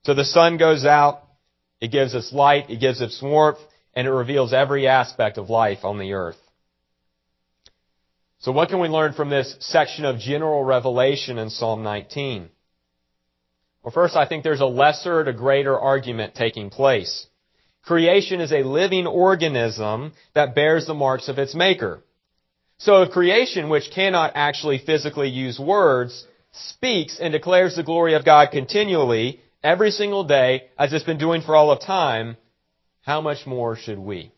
So 0.04 0.14
the 0.14 0.26
sun 0.26 0.58
goes 0.58 0.84
out, 0.84 1.24
it 1.80 1.92
gives 1.92 2.16
us 2.16 2.34
light, 2.34 2.70
it 2.70 2.80
gives 2.80 3.02
us 3.02 3.20
warmth, 3.22 3.60
and 3.94 4.08
it 4.08 4.12
reveals 4.12 4.52
every 4.52 4.88
aspect 4.88 5.38
of 5.38 5.50
life 5.50 5.80
on 5.84 6.00
the 6.00 6.14
earth. 6.14 6.38
So 8.40 8.52
what 8.52 8.70
can 8.70 8.80
we 8.80 8.88
learn 8.88 9.14
from 9.14 9.30
this 9.30 9.56
section 9.60 10.04
of 10.04 10.18
general 10.18 10.64
revelation 10.64 11.38
in 11.38 11.50
Psalm 11.50 11.84
19? 11.84 12.50
Well, 13.84 13.92
first, 13.92 14.16
I 14.16 14.28
think 14.28 14.44
there's 14.44 14.62
a 14.62 14.66
lesser 14.66 15.24
to 15.24 15.34
greater 15.34 15.80
argument 15.80 16.36
taking 16.36 16.70
place. 16.72 17.28
Creation 17.84 18.42
is 18.42 18.52
a 18.52 18.64
living 18.64 19.08
organism 19.08 20.14
that 20.34 20.56
bears 20.56 20.86
the 20.86 20.94
marks 20.94 21.28
of 21.28 21.40
its 21.40 21.56
maker. 21.56 22.04
So 22.78 23.02
if 23.02 23.12
creation, 23.12 23.70
which 23.70 23.92
cannot 23.92 24.34
actually 24.36 24.80
physically 24.80 25.30
use 25.30 25.60
words, 25.60 26.26
speaks 26.52 27.20
and 27.20 27.32
declares 27.32 27.76
the 27.76 27.84
glory 27.84 28.14
of 28.14 28.26
God 28.26 28.50
continually, 28.52 29.42
every 29.64 29.92
single 29.92 30.24
day, 30.24 30.64
as 30.78 30.94
it's 30.94 31.06
been 31.06 31.18
doing 31.18 31.42
for 31.42 31.56
all 31.56 31.72
of 31.72 31.82
time, 31.82 32.38
how 33.02 33.22
much 33.22 33.46
more 33.46 33.76
should 33.76 34.00
we? 34.00 34.32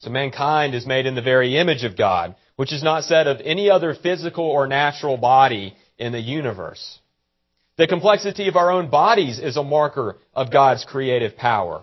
So 0.00 0.10
mankind 0.10 0.74
is 0.74 0.86
made 0.86 1.06
in 1.06 1.14
the 1.14 1.22
very 1.22 1.56
image 1.56 1.84
of 1.84 1.96
God, 1.96 2.34
which 2.56 2.72
is 2.72 2.82
not 2.82 3.04
said 3.04 3.26
of 3.26 3.40
any 3.40 3.70
other 3.70 3.94
physical 3.94 4.44
or 4.44 4.66
natural 4.66 5.16
body 5.16 5.76
in 5.98 6.12
the 6.12 6.20
universe. 6.20 6.98
The 7.76 7.88
complexity 7.88 8.46
of 8.46 8.56
our 8.56 8.70
own 8.70 8.88
bodies 8.88 9.40
is 9.40 9.56
a 9.56 9.64
marker 9.64 10.18
of 10.32 10.52
God's 10.52 10.84
creative 10.84 11.36
power. 11.36 11.82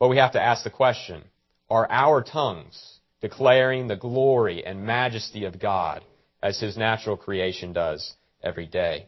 But 0.00 0.08
we 0.08 0.16
have 0.16 0.32
to 0.32 0.42
ask 0.42 0.64
the 0.64 0.70
question, 0.70 1.22
are 1.70 1.86
our 1.90 2.22
tongues 2.22 2.98
declaring 3.20 3.86
the 3.86 3.96
glory 3.96 4.64
and 4.66 4.84
majesty 4.84 5.44
of 5.44 5.60
God 5.60 6.02
as 6.42 6.60
His 6.60 6.76
natural 6.76 7.16
creation 7.16 7.72
does 7.72 8.14
every 8.42 8.66
day? 8.66 9.06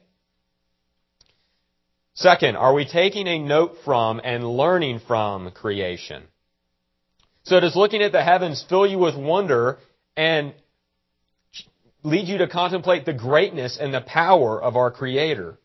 Second, 2.14 2.56
are 2.56 2.74
we 2.74 2.84
taking 2.84 3.26
a 3.26 3.38
note 3.38 3.76
from 3.84 4.20
and 4.22 4.44
learning 4.44 5.00
from 5.06 5.50
creation? 5.50 6.22
So 7.42 7.60
does 7.60 7.76
looking 7.76 8.02
at 8.02 8.12
the 8.12 8.24
heavens 8.24 8.64
fill 8.68 8.86
you 8.86 8.98
with 8.98 9.16
wonder 9.16 9.78
and 10.16 10.54
lead 12.08 12.28
you 12.28 12.38
to 12.38 12.48
contemplate 12.48 13.04
the 13.04 13.12
greatness 13.12 13.78
and 13.80 13.92
the 13.92 14.00
power 14.00 14.60
of 14.60 14.76
our 14.76 14.90
Creator. 14.90 15.58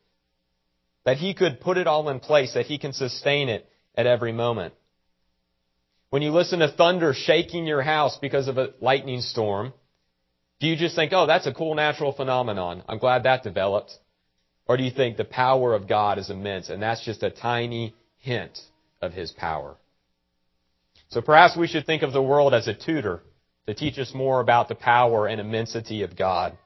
That 1.06 1.18
He 1.18 1.34
could 1.34 1.60
put 1.60 1.78
it 1.78 1.88
all 1.88 2.10
in 2.10 2.20
place, 2.20 2.54
that 2.54 2.66
He 2.66 2.78
can 2.78 2.94
sustain 2.94 3.50
it 3.50 3.68
at 3.96 4.08
every 4.08 4.32
moment. 4.32 4.74
When 6.10 6.22
you 6.22 6.32
listen 6.32 6.60
to 6.60 6.68
thunder 6.68 7.14
shaking 7.14 7.66
your 7.66 7.82
house 7.82 8.18
because 8.22 8.48
of 8.48 8.58
a 8.58 8.74
lightning 8.80 9.22
storm, 9.22 9.74
do 10.60 10.68
you 10.68 10.76
just 10.76 10.96
think, 10.96 11.12
oh, 11.12 11.26
that's 11.26 11.48
a 11.48 11.54
cool 11.54 11.76
natural 11.76 12.14
phenomenon. 12.14 12.84
I'm 12.88 13.00
glad 13.00 13.24
that 13.24 13.44
developed. 13.44 13.92
Or 14.66 14.78
do 14.78 14.84
you 14.84 14.92
think 14.92 15.18
the 15.18 15.26
power 15.26 15.74
of 15.74 15.90
God 15.90 16.20
is 16.20 16.30
immense 16.30 16.70
and 16.70 16.82
that's 16.82 17.04
just 17.04 17.24
a 17.24 17.30
tiny 17.30 17.96
hint 18.20 18.58
of 19.02 19.12
His 19.12 19.32
power? 19.32 19.76
So 21.10 21.22
perhaps 21.22 21.58
we 21.58 21.68
should 21.68 21.86
think 21.86 22.02
of 22.02 22.14
the 22.14 22.22
world 22.22 22.54
as 22.54 22.68
a 22.68 22.74
tutor 22.74 23.22
to 23.68 23.74
teach 23.74 23.98
us 23.98 24.14
more 24.14 24.40
about 24.40 24.68
the 24.68 24.76
power 24.76 25.28
and 25.28 25.40
immensity 25.40 26.04
of 26.04 26.18
God. 26.18 26.58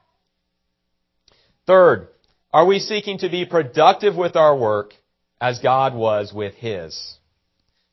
Third, 1.66 2.08
are 2.52 2.66
we 2.66 2.78
seeking 2.78 3.18
to 3.18 3.28
be 3.28 3.44
productive 3.44 4.16
with 4.16 4.36
our 4.36 4.56
work 4.56 4.94
as 5.40 5.58
God 5.60 5.94
was 5.94 6.32
with 6.32 6.54
His? 6.54 7.18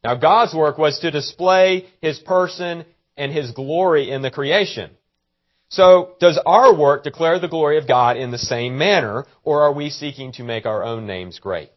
Now 0.03 0.15
God's 0.15 0.53
work 0.53 0.77
was 0.77 0.99
to 0.99 1.11
display 1.11 1.87
His 2.01 2.19
person 2.19 2.85
and 3.17 3.31
His 3.31 3.51
glory 3.51 4.11
in 4.11 4.21
the 4.21 4.31
creation. 4.31 4.91
So, 5.69 6.15
does 6.19 6.39
our 6.45 6.73
work 6.73 7.03
declare 7.03 7.39
the 7.39 7.47
glory 7.47 7.77
of 7.77 7.87
God 7.87 8.17
in 8.17 8.31
the 8.31 8.37
same 8.37 8.77
manner, 8.77 9.25
or 9.43 9.63
are 9.63 9.73
we 9.73 9.89
seeking 9.89 10.31
to 10.33 10.43
make 10.43 10.65
our 10.65 10.83
own 10.83 11.07
names 11.07 11.39
great? 11.39 11.71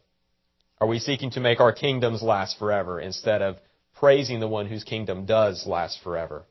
Are 0.80 0.86
we 0.86 0.98
seeking 0.98 1.30
to 1.32 1.40
make 1.40 1.58
our 1.58 1.72
kingdoms 1.72 2.22
last 2.22 2.58
forever 2.58 3.00
instead 3.00 3.42
of 3.42 3.56
praising 3.96 4.40
the 4.40 4.46
one 4.46 4.66
whose 4.66 4.84
kingdom 4.84 5.24
does 5.24 5.66
last 5.66 6.00
forever? 6.04 6.44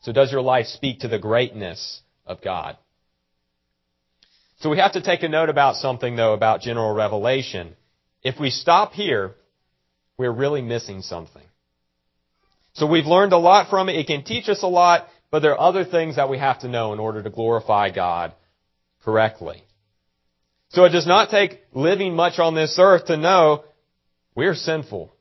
So 0.00 0.12
does 0.12 0.32
your 0.32 0.40
life 0.40 0.66
speak 0.66 1.00
to 1.00 1.08
the 1.08 1.18
greatness 1.18 2.00
of 2.26 2.42
God? 2.42 2.76
So 4.60 4.70
we 4.70 4.78
have 4.78 4.92
to 4.92 5.02
take 5.02 5.22
a 5.22 5.28
note 5.28 5.48
about 5.48 5.76
something 5.76 6.16
though 6.16 6.34
about 6.34 6.60
general 6.60 6.94
revelation. 6.94 7.74
If 8.22 8.38
we 8.38 8.50
stop 8.50 8.92
here, 8.92 9.34
we're 10.18 10.32
really 10.32 10.62
missing 10.62 11.02
something. 11.02 11.42
So 12.74 12.86
we've 12.86 13.06
learned 13.06 13.32
a 13.32 13.38
lot 13.38 13.68
from 13.68 13.88
it. 13.88 13.96
It 13.96 14.06
can 14.06 14.22
teach 14.22 14.48
us 14.48 14.62
a 14.62 14.68
lot, 14.68 15.06
but 15.30 15.40
there 15.40 15.52
are 15.52 15.60
other 15.60 15.84
things 15.84 16.16
that 16.16 16.28
we 16.28 16.38
have 16.38 16.60
to 16.60 16.68
know 16.68 16.92
in 16.92 16.98
order 16.98 17.22
to 17.22 17.30
glorify 17.30 17.90
God 17.90 18.32
correctly. 19.02 19.64
So 20.68 20.84
it 20.84 20.90
does 20.90 21.06
not 21.06 21.30
take 21.30 21.60
living 21.72 22.14
much 22.14 22.38
on 22.38 22.54
this 22.54 22.78
earth 22.78 23.06
to 23.06 23.16
know 23.16 23.64
we're 24.34 24.54
sinful. 24.54 25.12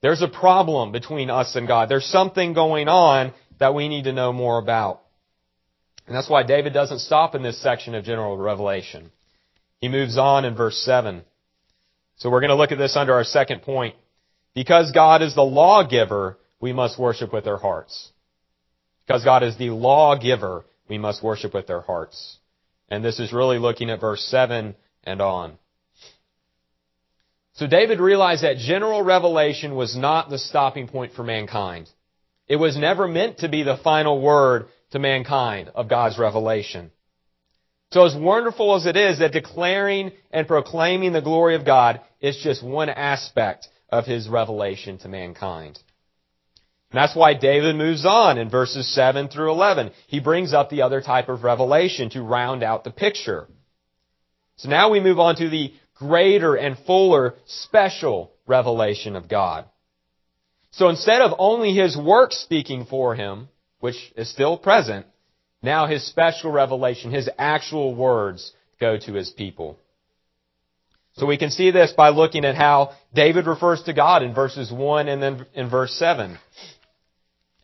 There's 0.00 0.22
a 0.22 0.28
problem 0.28 0.90
between 0.90 1.30
us 1.30 1.54
and 1.54 1.68
God. 1.68 1.88
There's 1.88 2.06
something 2.06 2.54
going 2.54 2.88
on 2.88 3.32
that 3.62 3.74
we 3.74 3.86
need 3.86 4.04
to 4.04 4.12
know 4.12 4.32
more 4.32 4.58
about. 4.58 5.02
And 6.08 6.16
that's 6.16 6.28
why 6.28 6.42
David 6.42 6.72
doesn't 6.72 6.98
stop 6.98 7.36
in 7.36 7.44
this 7.44 7.62
section 7.62 7.94
of 7.94 8.04
general 8.04 8.36
revelation. 8.36 9.12
He 9.78 9.88
moves 9.88 10.18
on 10.18 10.44
in 10.44 10.56
verse 10.56 10.78
7. 10.78 11.22
So 12.16 12.28
we're 12.28 12.40
going 12.40 12.50
to 12.50 12.56
look 12.56 12.72
at 12.72 12.78
this 12.78 12.96
under 12.96 13.14
our 13.14 13.22
second 13.22 13.62
point. 13.62 13.94
Because 14.52 14.90
God 14.90 15.22
is 15.22 15.36
the 15.36 15.44
lawgiver, 15.44 16.38
we 16.60 16.72
must 16.72 16.98
worship 16.98 17.32
with 17.32 17.46
our 17.46 17.56
hearts. 17.56 18.10
Because 19.06 19.24
God 19.24 19.44
is 19.44 19.56
the 19.56 19.70
lawgiver, 19.70 20.64
we 20.88 20.98
must 20.98 21.22
worship 21.22 21.54
with 21.54 21.70
our 21.70 21.82
hearts. 21.82 22.38
And 22.88 23.04
this 23.04 23.20
is 23.20 23.32
really 23.32 23.58
looking 23.60 23.90
at 23.90 24.00
verse 24.00 24.24
7 24.24 24.74
and 25.04 25.22
on. 25.22 25.56
So 27.54 27.68
David 27.68 28.00
realized 28.00 28.42
that 28.42 28.56
general 28.56 29.04
revelation 29.04 29.76
was 29.76 29.96
not 29.96 30.30
the 30.30 30.38
stopping 30.38 30.88
point 30.88 31.12
for 31.12 31.22
mankind. 31.22 31.88
It 32.52 32.60
was 32.60 32.76
never 32.76 33.08
meant 33.08 33.38
to 33.38 33.48
be 33.48 33.62
the 33.62 33.78
final 33.78 34.20
word 34.20 34.66
to 34.90 34.98
mankind 34.98 35.70
of 35.74 35.88
God's 35.88 36.18
revelation. 36.18 36.90
So 37.92 38.04
as 38.04 38.14
wonderful 38.14 38.74
as 38.74 38.84
it 38.84 38.94
is 38.94 39.20
that 39.20 39.32
declaring 39.32 40.12
and 40.30 40.46
proclaiming 40.46 41.14
the 41.14 41.22
glory 41.22 41.54
of 41.54 41.64
God 41.64 42.02
is 42.20 42.36
just 42.44 42.62
one 42.62 42.90
aspect 42.90 43.68
of 43.88 44.04
His 44.04 44.28
revelation 44.28 44.98
to 44.98 45.08
mankind. 45.08 45.78
And 46.90 46.98
that's 46.98 47.16
why 47.16 47.32
David 47.32 47.74
moves 47.74 48.04
on 48.04 48.36
in 48.36 48.50
verses 48.50 48.86
7 48.94 49.28
through 49.28 49.50
11. 49.50 49.90
He 50.08 50.20
brings 50.20 50.52
up 50.52 50.68
the 50.68 50.82
other 50.82 51.00
type 51.00 51.30
of 51.30 51.44
revelation 51.44 52.10
to 52.10 52.20
round 52.20 52.62
out 52.62 52.84
the 52.84 52.90
picture. 52.90 53.48
So 54.56 54.68
now 54.68 54.90
we 54.90 55.00
move 55.00 55.18
on 55.18 55.36
to 55.36 55.48
the 55.48 55.72
greater 55.94 56.54
and 56.54 56.76
fuller 56.80 57.32
special 57.46 58.34
revelation 58.46 59.16
of 59.16 59.26
God. 59.26 59.64
So 60.72 60.88
instead 60.88 61.22
of 61.22 61.36
only 61.38 61.74
His 61.74 61.96
work 61.96 62.32
speaking 62.32 62.86
for 62.86 63.14
Him, 63.14 63.48
which 63.80 63.96
is 64.16 64.30
still 64.30 64.58
present, 64.58 65.06
now 65.62 65.86
his 65.86 66.04
special 66.06 66.50
revelation, 66.50 67.12
his 67.12 67.30
actual 67.38 67.94
words 67.94 68.52
go 68.80 68.98
to 68.98 69.12
his 69.12 69.30
people. 69.30 69.78
So 71.14 71.26
we 71.26 71.36
can 71.36 71.50
see 71.50 71.70
this 71.70 71.92
by 71.92 72.08
looking 72.08 72.44
at 72.44 72.56
how 72.56 72.92
David 73.14 73.46
refers 73.46 73.82
to 73.84 73.92
God 73.92 74.22
in 74.22 74.34
verses 74.34 74.72
1 74.72 75.08
and 75.08 75.22
then 75.22 75.46
in 75.54 75.68
verse 75.68 75.92
7. 75.92 76.38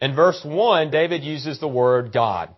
In 0.00 0.14
verse 0.14 0.40
1, 0.44 0.90
David 0.90 1.24
uses 1.24 1.59
the 1.59 1.66
word 1.66 2.12
God. 2.12 2.54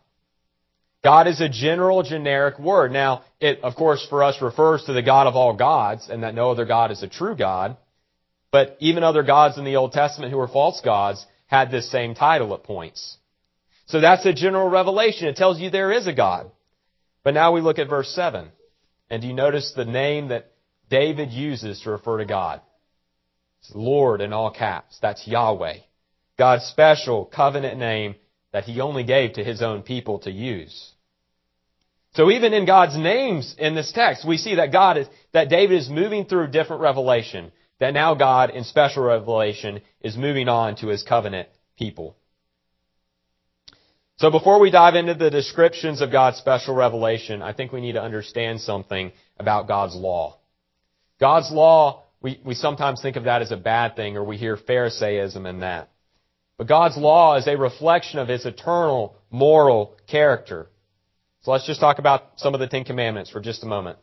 God 1.03 1.27
is 1.27 1.41
a 1.41 1.49
general, 1.49 2.03
generic 2.03 2.59
word. 2.59 2.93
Now, 2.93 3.23
it, 3.41 3.61
of 3.63 3.77
course, 3.77 4.07
for 4.11 4.23
us 4.23 4.43
refers 4.43 4.85
to 4.85 4.93
the 4.93 5.01
God 5.01 5.27
of 5.27 5.37
all 5.37 5.55
gods, 5.55 6.09
and 6.11 6.25
that 6.25 6.35
no 6.35 6.51
other 6.51 6.67
God 6.67 6.91
is 6.91 7.03
a 7.03 7.09
true 7.09 7.35
God. 7.35 7.79
But 8.53 8.77
even 8.81 9.05
other 9.05 9.23
gods 9.23 9.59
in 9.59 9.65
the 9.65 9.77
Old 9.77 9.93
Testament 9.93 10.33
who 10.33 10.39
were 10.39 10.49
false 10.49 10.81
gods 10.81 11.25
had 11.47 11.71
this 11.71 11.91
same 11.91 12.15
title 12.15 12.55
at 12.55 12.65
points. 12.65 13.17
So 13.87 14.01
that's 14.01 14.27
a 14.27 14.33
general 14.33 14.69
revelation. 14.69 15.29
It 15.29 15.37
tells 15.37 15.61
you 15.61 15.71
there 15.71 15.93
is 15.93 16.07
a 16.07 16.13
God. 16.13 16.51
But 17.23 17.35
now 17.35 17.53
we 17.53 17.61
look 17.61 17.79
at 17.79 17.89
verse 17.89 18.09
7. 18.15 18.49
And 19.11 19.23
do 19.23 19.29
you 19.29 19.35
notice 19.35 19.73
the 19.75 19.85
name 19.85 20.29
that 20.29 20.53
David 20.89 21.31
uses 21.31 21.81
to 21.81 21.91
refer 21.91 22.19
to 22.19 22.25
God? 22.25 22.61
It's 23.61 23.73
Lord 23.75 24.21
in 24.21 24.33
all 24.33 24.51
caps. 24.51 24.99
That's 25.03 25.27
Yahweh. 25.27 25.79
God's 26.39 26.65
special 26.65 27.27
covenant 27.27 27.79
name 27.79 28.15
that 28.53 28.65
he 28.65 28.81
only 28.81 29.05
gave 29.05 29.35
to 29.35 29.45
his 29.45 29.63
own 29.63 29.83
people 29.83 30.21
to 30.21 30.31
use. 30.31 30.93
So 32.15 32.31
even 32.31 32.53
in 32.53 32.67
God's 32.67 32.97
names 32.97 33.55
in 33.59 33.75
this 33.75 33.93
text, 33.93 34.27
we 34.27 34.37
see 34.37 34.57
that 34.57 34.73
God 34.73 34.99
is, 34.99 35.07
that 35.33 35.49
David 35.49 35.79
is 35.79 35.89
moving 35.89 36.25
through 36.25 36.49
different 36.49 36.83
revelation, 36.83 37.53
that 37.81 37.95
now 37.95 38.15
God 38.15 38.51
in 38.51 38.65
special 38.65 39.03
revelation 39.03 39.81
is 40.01 40.17
moving 40.17 40.49
on 40.49 40.77
to 40.77 40.89
his 40.89 41.03
covenant 41.03 41.49
people. 41.77 42.17
So 44.19 44.31
before 44.31 44.61
we 44.61 44.71
dive 44.71 44.97
into 44.97 45.15
the 45.15 45.31
descriptions 45.31 46.03
of 46.03 46.13
God's 46.13 46.37
special 46.37 46.75
revelation, 46.75 47.41
I 47.41 47.55
think 47.55 47.73
we 47.73 47.81
need 47.81 47.95
to 47.95 48.03
understand 48.03 48.61
something 48.61 49.13
about 49.39 49.67
God's 49.67 49.97
law. 49.97 50.39
God's 51.19 51.51
law, 51.51 52.03
we, 52.21 52.39
we 52.45 52.55
sometimes 52.55 53.01
think 53.01 53.17
of 53.17 53.25
that 53.25 53.41
as 53.41 53.51
a 53.51 53.57
bad 53.57 53.97
thing 53.97 54.19
or 54.19 54.25
we 54.25 54.37
hear 54.37 54.59
Pharisaism 54.59 55.47
in 55.47 55.61
that. 55.61 55.91
But 56.59 56.69
God's 56.69 56.99
law 56.99 57.37
is 57.39 57.47
a 57.47 57.57
reflection 57.57 58.19
of 58.19 58.29
His 58.29 58.45
eternal 58.45 59.17
moral 59.31 59.97
character. 60.07 60.69
So 61.41 61.53
let's 61.53 61.67
just 61.67 61.81
talk 61.81 61.99
about 61.99 62.33
some 62.37 62.53
of 62.53 62.61
the 62.61 62.69
Ten 62.69 62.85
Commandments 62.85 63.31
for 63.31 63.41
just 63.41 63.63
a 63.63 63.67
moment. 63.67 63.99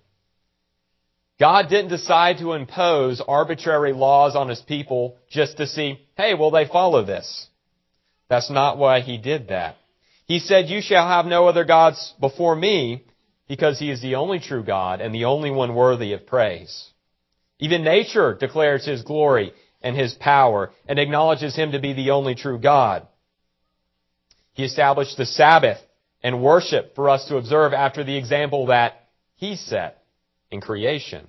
God 1.39 1.69
didn't 1.69 1.89
decide 1.89 2.39
to 2.39 2.53
impose 2.53 3.21
arbitrary 3.25 3.93
laws 3.93 4.35
on 4.35 4.49
His 4.49 4.61
people 4.61 5.17
just 5.29 5.57
to 5.57 5.67
see, 5.67 5.99
hey, 6.15 6.33
will 6.33 6.51
they 6.51 6.65
follow 6.65 7.03
this? 7.05 7.47
That's 8.29 8.49
not 8.49 8.77
why 8.77 9.01
He 9.01 9.17
did 9.17 9.49
that. 9.49 9.77
He 10.25 10.39
said, 10.39 10.67
You 10.67 10.81
shall 10.81 11.07
have 11.07 11.25
no 11.25 11.47
other 11.47 11.63
gods 11.63 12.13
before 12.19 12.55
me, 12.55 13.05
because 13.47 13.79
he 13.79 13.89
is 13.89 14.01
the 14.01 14.15
only 14.15 14.39
true 14.39 14.63
God 14.63 15.01
and 15.01 15.13
the 15.13 15.25
only 15.25 15.51
one 15.51 15.73
worthy 15.73 16.13
of 16.13 16.27
praise. 16.27 16.89
Even 17.59 17.83
nature 17.83 18.35
declares 18.39 18.85
his 18.85 19.01
glory 19.01 19.53
and 19.81 19.95
his 19.95 20.13
power 20.13 20.71
and 20.87 20.99
acknowledges 20.99 21.55
him 21.55 21.71
to 21.71 21.79
be 21.79 21.93
the 21.93 22.11
only 22.11 22.35
true 22.35 22.59
God. 22.59 23.07
He 24.53 24.63
established 24.63 25.17
the 25.17 25.25
Sabbath 25.25 25.77
and 26.21 26.43
worship 26.43 26.95
for 26.95 27.09
us 27.09 27.27
to 27.27 27.37
observe 27.37 27.73
after 27.73 28.03
the 28.03 28.17
example 28.17 28.67
that 28.67 29.07
he 29.35 29.55
set 29.55 30.03
in 30.51 30.61
creation. 30.61 31.27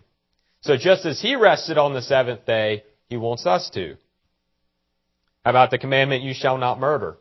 So 0.60 0.76
just 0.76 1.06
as 1.06 1.20
he 1.20 1.36
rested 1.36 1.78
on 1.78 1.94
the 1.94 2.02
seventh 2.02 2.44
day, 2.46 2.84
he 3.08 3.16
wants 3.16 3.46
us 3.46 3.70
to. 3.70 3.96
About 5.44 5.70
the 5.70 5.78
commandment, 5.78 6.22
you 6.22 6.34
shall 6.34 6.58
not 6.58 6.80
murder? 6.80 7.16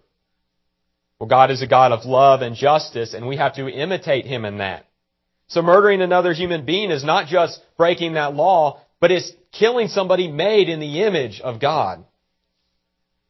Well, 1.19 1.29
God 1.29 1.49
is 1.49 1.61
a 1.61 1.67
God 1.67 1.91
of 1.91 2.05
love 2.05 2.41
and 2.41 2.55
justice, 2.55 3.13
and 3.13 3.27
we 3.27 3.37
have 3.37 3.55
to 3.55 3.67
imitate 3.67 4.25
Him 4.25 4.45
in 4.45 4.59
that. 4.59 4.85
So 5.47 5.61
murdering 5.61 6.01
another 6.01 6.33
human 6.33 6.65
being 6.65 6.91
is 6.91 7.03
not 7.03 7.27
just 7.27 7.61
breaking 7.77 8.13
that 8.13 8.35
law, 8.35 8.81
but 8.99 9.11
it's 9.11 9.31
killing 9.51 9.87
somebody 9.87 10.27
made 10.27 10.69
in 10.69 10.79
the 10.79 11.03
image 11.03 11.39
of 11.41 11.59
God. 11.59 12.03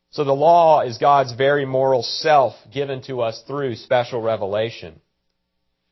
So 0.09 0.23
the 0.23 0.33
law 0.33 0.81
is 0.81 0.97
God's 0.97 1.33
very 1.33 1.65
moral 1.65 2.01
self 2.01 2.55
given 2.73 3.03
to 3.03 3.21
us 3.21 3.43
through 3.45 3.75
special 3.75 4.21
revelation. 4.21 4.99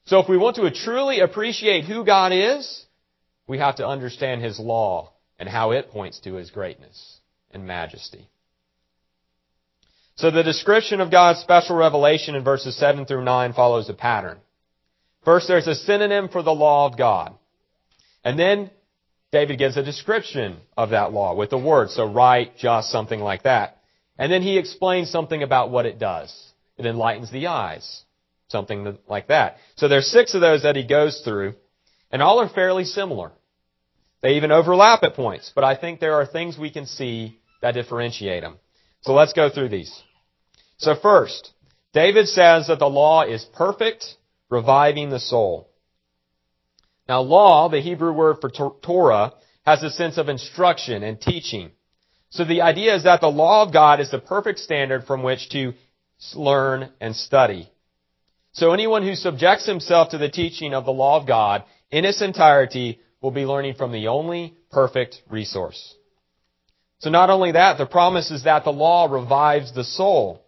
So 0.06 0.20
if 0.20 0.30
we 0.30 0.38
want 0.38 0.56
to 0.58 0.70
truly 0.72 1.20
appreciate 1.20 1.86
who 1.86 2.06
God 2.06 2.32
is, 2.32 2.86
we 3.48 3.58
have 3.58 3.78
to 3.78 3.88
understand 3.88 4.44
His 4.44 4.60
law 4.60 5.14
and 5.40 5.50
how 5.50 5.72
it 5.72 5.90
points 5.90 6.20
to 6.22 6.36
His 6.36 6.52
greatness 6.52 7.20
and 7.52 7.66
majesty. 7.66 8.30
So 10.16 10.32
the 10.32 10.44
description 10.44 11.02
of 11.02 11.12
God's 11.12 11.40
special 11.40 11.76
revelation 11.76 12.36
in 12.36 12.44
verses 12.44 12.78
7 12.78 13.06
through 13.06 13.24
9 13.24 13.54
follows 13.54 13.90
a 13.90 13.94
pattern. 13.94 14.38
First, 15.26 15.48
there's 15.48 15.68
a 15.68 15.76
synonym 15.76 16.30
for 16.30 16.42
the 16.44 16.54
law 16.54 16.88
of 16.88 16.98
God. 16.98 17.34
And 18.24 18.40
then 18.40 18.70
David 19.32 19.58
gives 19.58 19.76
a 19.76 19.84
description 19.84 20.58
of 20.78 20.92
that 20.92 21.12
law 21.12 21.36
with 21.36 21.50
the 21.50 21.58
word. 21.58 21.90
So 21.90 22.06
right, 22.06 22.56
just, 22.58 22.92
something 22.92 23.20
like 23.20 23.44
that. 23.44 23.82
And 24.18 24.32
then 24.32 24.42
he 24.42 24.58
explains 24.58 25.10
something 25.10 25.44
about 25.44 25.72
what 25.72 25.86
it 25.86 26.00
does. 26.00 26.34
It 26.78 26.86
enlightens 26.86 27.32
the 27.32 27.48
eyes. 27.48 28.05
Something 28.48 28.98
like 29.08 29.28
that. 29.28 29.58
So 29.76 29.88
there's 29.88 30.12
six 30.12 30.34
of 30.34 30.42
those 30.42 30.64
that 30.64 30.76
he 30.76 30.86
goes 30.86 31.22
through, 31.24 31.56
and 32.12 32.22
all 32.22 32.40
are 32.40 32.50
fairly 32.50 32.86
similar. 32.86 33.32
They 34.22 34.36
even 34.36 34.52
overlap 34.52 35.04
at 35.04 35.16
points, 35.16 35.52
but 35.54 35.64
I 35.64 35.76
think 35.76 36.00
there 36.00 36.16
are 36.16 36.26
things 36.26 36.58
we 36.58 36.72
can 36.72 36.86
see 36.86 37.40
that 37.62 37.74
differentiate 37.74 38.44
them. 38.44 38.58
So 39.02 39.14
let's 39.14 39.34
go 39.34 39.50
through 39.50 39.70
these. 39.70 40.04
So 40.78 40.96
first, 40.96 41.52
David 41.94 42.28
says 42.28 42.68
that 42.68 42.80
the 42.80 42.90
law 42.90 43.24
is 43.24 43.46
perfect, 43.46 44.16
reviving 44.50 45.10
the 45.10 45.20
soul. 45.20 45.70
Now 47.08 47.22
law, 47.22 47.70
the 47.70 47.82
Hebrew 47.82 48.14
word 48.14 48.38
for 48.42 48.50
Torah, 48.50 49.34
has 49.66 49.82
a 49.84 49.90
sense 49.90 50.18
of 50.18 50.30
instruction 50.30 51.04
and 51.04 51.20
teaching. 51.20 51.72
So 52.30 52.44
the 52.44 52.62
idea 52.62 52.96
is 52.96 53.04
that 53.04 53.22
the 53.22 53.28
law 53.28 53.64
of 53.64 53.74
God 53.74 54.00
is 54.00 54.12
the 54.12 54.20
perfect 54.20 54.60
standard 54.60 55.06
from 55.06 55.24
which 55.24 55.50
to 55.50 55.74
learn 56.36 56.92
and 57.00 57.16
study. 57.16 57.70
So 58.56 58.72
anyone 58.72 59.04
who 59.04 59.16
subjects 59.16 59.66
himself 59.66 60.10
to 60.10 60.18
the 60.18 60.30
teaching 60.30 60.74
of 60.74 60.86
the 60.86 60.92
law 60.92 61.20
of 61.20 61.28
God 61.28 61.66
in 61.92 62.06
its 62.06 62.22
entirety 62.22 63.02
will 63.22 63.32
be 63.32 63.46
learning 63.46 63.76
from 63.76 63.92
the 63.92 64.08
only 64.08 64.56
perfect 64.72 65.22
resource. 65.30 65.94
So 67.00 67.10
not 67.10 67.30
only 67.30 67.52
that, 67.52 67.78
the 67.78 67.86
promise 67.86 68.32
is 68.32 68.46
that 68.46 68.64
the 68.64 68.72
law 68.72 69.12
revives 69.12 69.74
the 69.74 69.84
soul. 69.84 70.46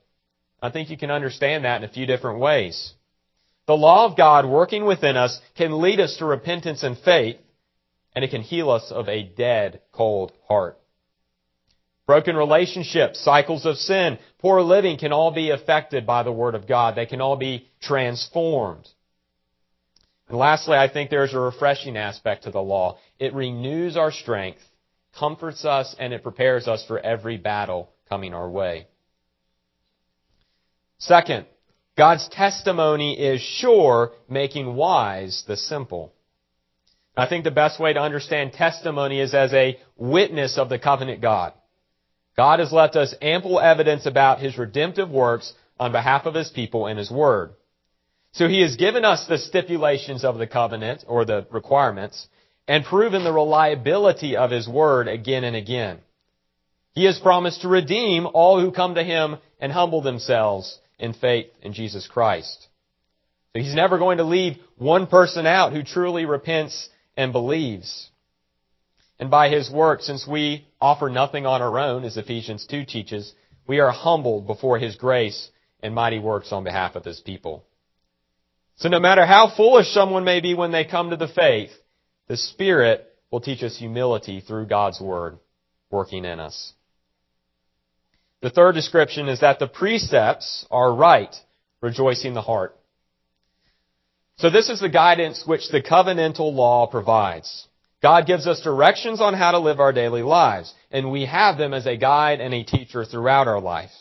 I 0.62 0.70
think 0.70 0.89
you 0.89 0.98
can 0.98 1.12
understand 1.12 1.65
that 1.65 1.84
in 1.84 1.89
a 1.89 1.91
few 1.91 2.06
different 2.06 2.39
ways. 2.39 2.93
The 3.67 3.76
law 3.76 4.06
of 4.06 4.15
God 4.15 4.46
working 4.46 4.86
within 4.86 5.17
us 5.17 5.38
can 5.58 5.82
lead 5.82 6.00
us 6.00 6.15
to 6.17 6.26
repentance 6.26 6.84
and 6.84 6.98
faith, 6.98 7.36
and 8.15 8.24
it 8.24 8.32
can 8.32 8.41
heal 8.41 8.70
us 8.70 8.89
of 8.89 9.10
a 9.10 9.24
dead, 9.24 9.82
cold 9.91 10.32
heart. 10.48 10.80
Broken 12.08 12.38
relationships, 12.38 13.20
cycles 13.20 13.65
of 13.65 13.78
sin, 13.78 14.17
poor 14.39 14.62
living 14.62 14.98
can 14.98 15.12
all 15.12 15.32
be 15.32 15.52
affected 15.52 16.08
by 16.08 16.24
the 16.24 16.32
Word 16.32 16.56
of 16.56 16.65
God. 16.65 16.96
They 16.96 17.06
can 17.06 17.20
all 17.20 17.36
be 17.36 17.67
transformed. 17.82 18.88
And 20.30 20.38
lastly, 20.38 20.78
I 20.78 20.88
think 20.88 21.10
there's 21.10 21.34
a 21.34 21.39
refreshing 21.39 21.98
aspect 21.98 22.46
to 22.46 22.52
the 22.52 22.62
law. 22.62 22.98
It 23.20 23.34
renews 23.34 23.98
our 23.98 24.12
strength, 24.12 24.62
comforts 25.20 25.65
us, 25.65 25.96
and 26.00 26.13
it 26.13 26.24
prepares 26.24 26.65
us 26.67 26.86
for 26.88 26.98
every 26.98 27.38
battle 27.38 27.89
coming 28.08 28.34
our 28.34 28.50
way. 28.50 28.88
Second, 31.00 31.46
God's 31.98 32.30
testimony 32.30 33.20
is 33.20 33.41
sure, 33.41 34.13
making 34.30 34.76
wise 34.76 35.43
the 35.46 35.58
simple. 35.58 36.13
I 37.17 37.28
think 37.28 37.43
the 37.43 37.52
best 37.52 37.82
way 37.82 37.91
to 37.93 38.00
understand 38.00 38.54
testimony 38.54 39.20
is 39.20 39.34
as 39.34 39.54
a 39.54 39.78
witness 39.98 40.58
of 40.58 40.70
the 40.70 40.80
covenant 40.80 41.22
God. 41.22 41.54
God 42.38 42.60
has 42.60 42.71
left 42.71 42.95
us 42.95 43.15
ample 43.21 43.60
evidence 43.60 44.06
about 44.06 44.39
His 44.39 44.58
redemptive 44.58 45.10
works 45.10 45.54
on 45.80 45.91
behalf 45.91 46.26
of 46.26 46.36
His 46.36 46.50
people 46.50 46.88
in 46.88 46.97
His 46.97 47.10
Word. 47.10 47.52
So 48.34 48.47
He 48.47 48.62
has 48.62 48.76
given 48.76 49.04
us 49.04 49.26
the 49.26 49.39
stipulations 49.39 50.23
of 50.23 50.38
the 50.38 50.45
covenant, 50.45 51.04
or 51.08 51.26
the 51.26 51.47
requirements, 51.52 52.28
and 52.67 52.86
proven 52.86 53.23
the 53.23 53.34
reliability 53.34 54.38
of 54.38 54.52
His 54.52 54.67
Word 54.67 55.08
again 55.08 55.43
and 55.43 55.56
again. 55.56 56.00
He 56.93 57.06
has 57.06 57.19
promised 57.19 57.62
to 57.62 57.67
redeem 57.67 58.28
all 58.32 58.60
who 58.62 58.71
come 58.71 58.95
to 58.95 59.04
Him 59.04 59.38
and 59.60 59.71
humble 59.71 60.02
themselves 60.02 60.80
in 61.00 61.13
faith 61.13 61.47
in 61.63 61.73
Jesus 61.73 62.08
Christ. 62.08 62.67
So 63.56 63.62
He's 63.63 63.73
never 63.73 63.97
going 63.97 64.19
to 64.19 64.23
leave 64.23 64.58
one 64.78 65.08
person 65.08 65.47
out 65.47 65.73
who 65.73 65.82
truly 65.82 66.26
repents 66.26 66.89
and 67.15 67.32
believes. 67.32 68.12
And 69.19 69.32
by 69.32 69.49
His 69.49 69.69
work, 69.69 70.01
since 70.01 70.27
we 70.27 70.67
offer 70.80 71.10
nothing 71.10 71.45
on 71.45 71.62
our 71.62 71.80
own, 71.80 72.03
as 72.03 72.17
Ephesians 72.17 72.65
2 72.67 72.86
teaches, 72.86 73.34
we 73.67 73.80
are 73.80 73.91
humbled 73.91 74.47
before 74.47 74.77
His 74.77 74.95
grace 74.95 75.49
and 75.82 75.95
mighty 75.95 76.19
works 76.19 76.51
on 76.51 76.63
behalf 76.63 76.95
of 76.95 77.06
His 77.06 77.19
people. 77.19 77.65
So 78.77 78.89
no 78.89 78.99
matter 78.99 79.25
how 79.25 79.49
foolish 79.56 79.88
someone 79.89 80.23
may 80.23 80.39
be 80.39 80.53
when 80.53 80.71
they 80.71 80.86
come 80.86 81.10
to 81.10 81.17
the 81.17 81.27
faith, 81.27 81.71
the 82.27 82.38
Spirit 82.38 83.06
will 83.32 83.41
teach 83.41 83.63
us 83.63 83.77
humility 83.77 84.39
through 84.39 84.67
God's 84.67 85.01
Word 85.01 85.39
working 85.89 86.25
in 86.25 86.39
us. 86.39 86.73
The 88.41 88.51
third 88.51 88.73
description 88.73 89.30
is 89.30 89.39
that 89.39 89.58
the 89.58 89.67
precepts 89.67 90.65
are 90.69 90.93
right, 90.93 91.36
rejoicing 91.82 92.34
the 92.36 92.41
heart. 92.41 92.77
So 94.38 94.51
this 94.51 94.69
is 94.69 94.80
the 94.80 94.89
guidance 94.89 95.43
which 95.47 95.69
the 95.69 95.82
covenantal 95.82 96.53
law 96.53 96.86
provides. 96.86 97.67
God 98.01 98.27
gives 98.27 98.45
us 98.45 98.62
directions 98.62 99.21
on 99.21 99.33
how 99.33 99.51
to 99.51 99.60
live 99.60 99.79
our 99.79 99.91
daily 99.91 100.21
lives, 100.21 100.73
and 100.91 101.12
we 101.12 101.25
have 101.25 101.57
them 101.57 101.73
as 101.73 101.88
a 101.88 101.97
guide 101.97 102.39
and 102.39 102.53
a 102.53 102.63
teacher 102.63 103.05
throughout 103.05 103.47
our 103.47 103.60
life. 103.60 103.91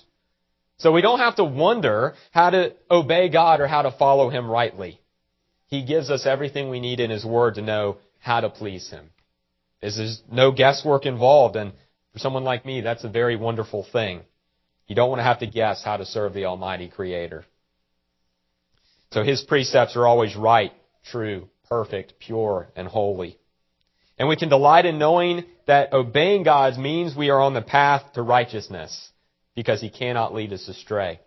So 0.78 0.92
we 0.92 1.00
don't 1.00 1.20
have 1.20 1.36
to 1.36 1.44
wonder 1.44 2.14
how 2.32 2.50
to 2.50 2.74
obey 2.90 3.30
God 3.30 3.60
or 3.60 3.66
how 3.66 3.82
to 3.82 3.90
follow 3.90 4.28
Him 4.28 4.50
rightly. 4.50 5.00
He 5.68 5.84
gives 5.84 6.10
us 6.10 6.26
everything 6.26 6.68
we 6.68 6.80
need 6.80 7.00
in 7.00 7.10
His 7.10 7.24
Word 7.24 7.54
to 7.54 7.62
know 7.62 7.96
how 8.18 8.40
to 8.40 8.50
please 8.50 8.90
Him. 8.90 9.10
There's 9.80 10.22
no 10.30 10.52
guesswork 10.52 11.06
involved, 11.06 11.56
and 11.56 11.72
for 12.12 12.18
someone 12.18 12.44
like 12.44 12.66
me, 12.66 12.82
that's 12.82 13.04
a 13.04 13.08
very 13.08 13.36
wonderful 13.36 13.86
thing. 13.90 14.20
You 14.86 14.94
don't 14.94 15.08
want 15.08 15.20
to 15.20 15.24
have 15.24 15.40
to 15.40 15.46
guess 15.46 15.82
how 15.82 15.96
to 15.96 16.04
serve 16.04 16.34
the 16.34 16.44
Almighty 16.44 16.88
Creator. 16.88 17.46
So 19.12 19.22
His 19.22 19.42
precepts 19.42 19.96
are 19.96 20.06
always 20.06 20.36
right, 20.36 20.72
true, 21.10 21.48
perfect, 21.68 22.18
pure, 22.18 22.68
and 22.76 22.86
holy. 22.86 23.38
And 24.18 24.28
we 24.28 24.36
can 24.36 24.48
delight 24.48 24.86
in 24.86 24.98
knowing 24.98 25.44
that 25.66 25.92
obeying 25.92 26.42
God 26.42 26.78
means 26.78 27.14
we 27.14 27.30
are 27.30 27.40
on 27.40 27.54
the 27.54 27.62
path 27.62 28.14
to 28.14 28.22
righteousness 28.22 29.10
because 29.54 29.80
He 29.80 29.90
cannot 29.90 30.34
lead 30.34 30.52
us 30.52 30.68
astray. 30.68 31.20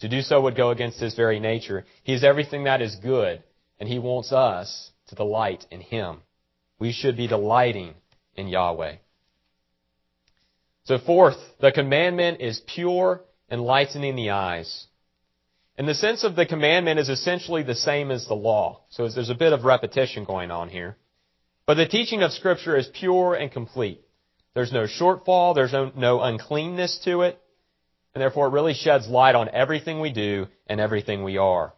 To 0.00 0.08
do 0.08 0.20
so 0.20 0.40
would 0.42 0.56
go 0.56 0.70
against 0.70 1.00
His 1.00 1.14
very 1.14 1.40
nature. 1.40 1.84
He 2.04 2.12
is 2.12 2.22
everything 2.22 2.64
that 2.64 2.80
is 2.80 2.94
good, 2.96 3.42
and 3.80 3.88
He 3.88 3.98
wants 3.98 4.32
us 4.32 4.90
to 5.08 5.16
delight 5.16 5.66
in 5.70 5.80
Him. 5.80 6.18
We 6.78 6.92
should 6.92 7.16
be 7.16 7.26
delighting 7.26 7.94
in 8.36 8.46
Yahweh. 8.46 8.96
So 10.84 10.98
fourth, 10.98 11.36
the 11.60 11.72
commandment 11.72 12.40
is 12.40 12.62
pure, 12.66 13.22
enlightening 13.50 14.14
the 14.14 14.30
eyes. 14.30 14.86
And 15.76 15.88
the 15.88 15.94
sense 15.94 16.24
of 16.24 16.36
the 16.36 16.46
commandment 16.46 16.98
is 17.00 17.08
essentially 17.08 17.62
the 17.62 17.74
same 17.74 18.10
as 18.10 18.26
the 18.26 18.34
law. 18.34 18.82
So 18.90 19.08
there's 19.08 19.30
a 19.30 19.34
bit 19.34 19.52
of 19.52 19.64
repetition 19.64 20.24
going 20.24 20.50
on 20.50 20.68
here. 20.68 20.96
But 21.68 21.74
the 21.74 21.86
teaching 21.86 22.22
of 22.22 22.32
Scripture 22.32 22.78
is 22.78 22.88
pure 22.94 23.34
and 23.34 23.52
complete. 23.52 24.00
There's 24.54 24.72
no 24.72 24.84
shortfall, 24.84 25.54
there's 25.54 25.74
no, 25.74 25.92
no 25.94 26.22
uncleanness 26.22 26.98
to 27.04 27.20
it, 27.20 27.38
and 28.14 28.22
therefore 28.22 28.46
it 28.46 28.52
really 28.52 28.72
sheds 28.72 29.06
light 29.06 29.34
on 29.34 29.50
everything 29.50 30.00
we 30.00 30.10
do 30.10 30.46
and 30.66 30.80
everything 30.80 31.24
we 31.24 31.36
are. 31.36 31.74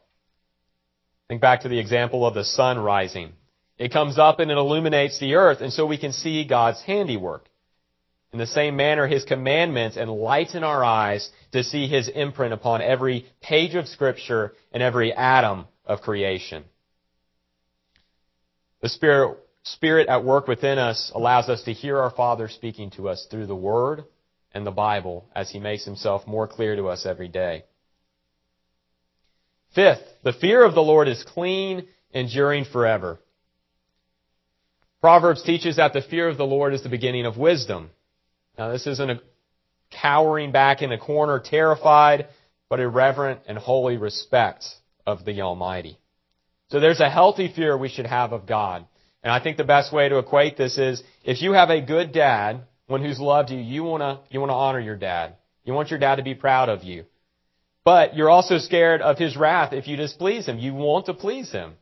Think 1.26 1.40
back 1.40 1.62
to 1.62 1.68
the 1.68 1.80
example 1.80 2.24
of 2.24 2.34
the 2.34 2.44
sun 2.44 2.78
rising. 2.78 3.32
It 3.78 3.92
comes 3.92 4.16
up 4.16 4.38
and 4.38 4.48
it 4.48 4.56
illuminates 4.56 5.18
the 5.18 5.34
earth, 5.34 5.60
and 5.60 5.72
so 5.72 5.86
we 5.86 5.98
can 5.98 6.12
see 6.12 6.44
God's 6.44 6.80
handiwork. 6.82 7.48
In 8.32 8.38
the 8.38 8.46
same 8.46 8.76
manner, 8.76 9.08
His 9.08 9.24
commandments 9.24 9.96
enlighten 9.96 10.62
our 10.62 10.84
eyes 10.84 11.28
to 11.50 11.64
see 11.64 11.88
His 11.88 12.06
imprint 12.06 12.52
upon 12.52 12.80
every 12.80 13.26
page 13.40 13.74
of 13.74 13.88
Scripture 13.88 14.52
and 14.70 14.84
every 14.84 15.12
atom 15.12 15.66
of 15.84 16.00
creation. 16.00 16.62
The 18.82 18.88
Spirit 18.88 19.36
Spirit 19.62 20.08
at 20.08 20.24
work 20.24 20.48
within 20.48 20.78
us 20.78 21.12
allows 21.14 21.48
us 21.48 21.62
to 21.64 21.72
hear 21.72 21.98
our 21.98 22.10
Father 22.10 22.48
speaking 22.48 22.90
to 22.92 23.08
us 23.08 23.26
through 23.30 23.46
the 23.46 23.54
Word 23.54 24.04
and 24.52 24.66
the 24.66 24.70
Bible 24.70 25.28
as 25.34 25.50
He 25.50 25.60
makes 25.60 25.84
Himself 25.84 26.26
more 26.26 26.48
clear 26.48 26.76
to 26.76 26.88
us 26.88 27.04
every 27.04 27.28
day. 27.28 27.64
Fifth, 29.74 30.02
the 30.24 30.32
fear 30.32 30.64
of 30.64 30.74
the 30.74 30.82
Lord 30.82 31.08
is 31.08 31.22
clean, 31.22 31.86
enduring 32.12 32.64
forever. 32.64 33.20
Proverbs 35.00 35.42
teaches 35.42 35.76
that 35.76 35.92
the 35.92 36.02
fear 36.02 36.28
of 36.28 36.36
the 36.36 36.44
Lord 36.44 36.74
is 36.74 36.82
the 36.82 36.88
beginning 36.88 37.26
of 37.26 37.36
wisdom. 37.36 37.90
Now 38.58 38.72
this 38.72 38.86
isn't 38.86 39.10
a 39.10 39.20
cowering 39.90 40.52
back 40.52 40.82
in 40.82 40.92
a 40.92 40.98
corner, 40.98 41.40
terrified, 41.40 42.28
but 42.68 42.80
a 42.80 42.88
reverent 42.88 43.40
and 43.46 43.58
holy 43.58 43.96
respect 43.96 44.64
of 45.06 45.24
the 45.24 45.40
Almighty. 45.40 45.98
So 46.70 46.80
there's 46.80 47.00
a 47.00 47.10
healthy 47.10 47.52
fear 47.54 47.76
we 47.76 47.88
should 47.88 48.06
have 48.06 48.32
of 48.32 48.46
God. 48.46 48.86
And 49.22 49.32
I 49.32 49.40
think 49.40 49.56
the 49.56 49.64
best 49.64 49.92
way 49.92 50.08
to 50.08 50.18
equate 50.18 50.56
this 50.56 50.78
is 50.78 51.02
if 51.24 51.42
you 51.42 51.52
have 51.52 51.70
a 51.70 51.80
good 51.80 52.12
dad, 52.12 52.62
one 52.86 53.02
who's 53.02 53.20
loved 53.20 53.50
you, 53.50 53.58
you 53.58 53.84
wanna, 53.84 54.20
you 54.30 54.40
wanna 54.40 54.56
honor 54.56 54.80
your 54.80 54.96
dad. 54.96 55.34
You 55.64 55.74
want 55.74 55.90
your 55.90 56.00
dad 56.00 56.16
to 56.16 56.22
be 56.22 56.34
proud 56.34 56.68
of 56.68 56.84
you. 56.84 57.04
But 57.84 58.16
you're 58.16 58.30
also 58.30 58.58
scared 58.58 59.02
of 59.02 59.18
his 59.18 59.36
wrath 59.36 59.72
if 59.72 59.88
you 59.88 59.96
displease 59.96 60.46
him. 60.46 60.58
You 60.58 60.74
want 60.74 61.06
to 61.06 61.14
please 61.14 61.50
him. 61.50 61.74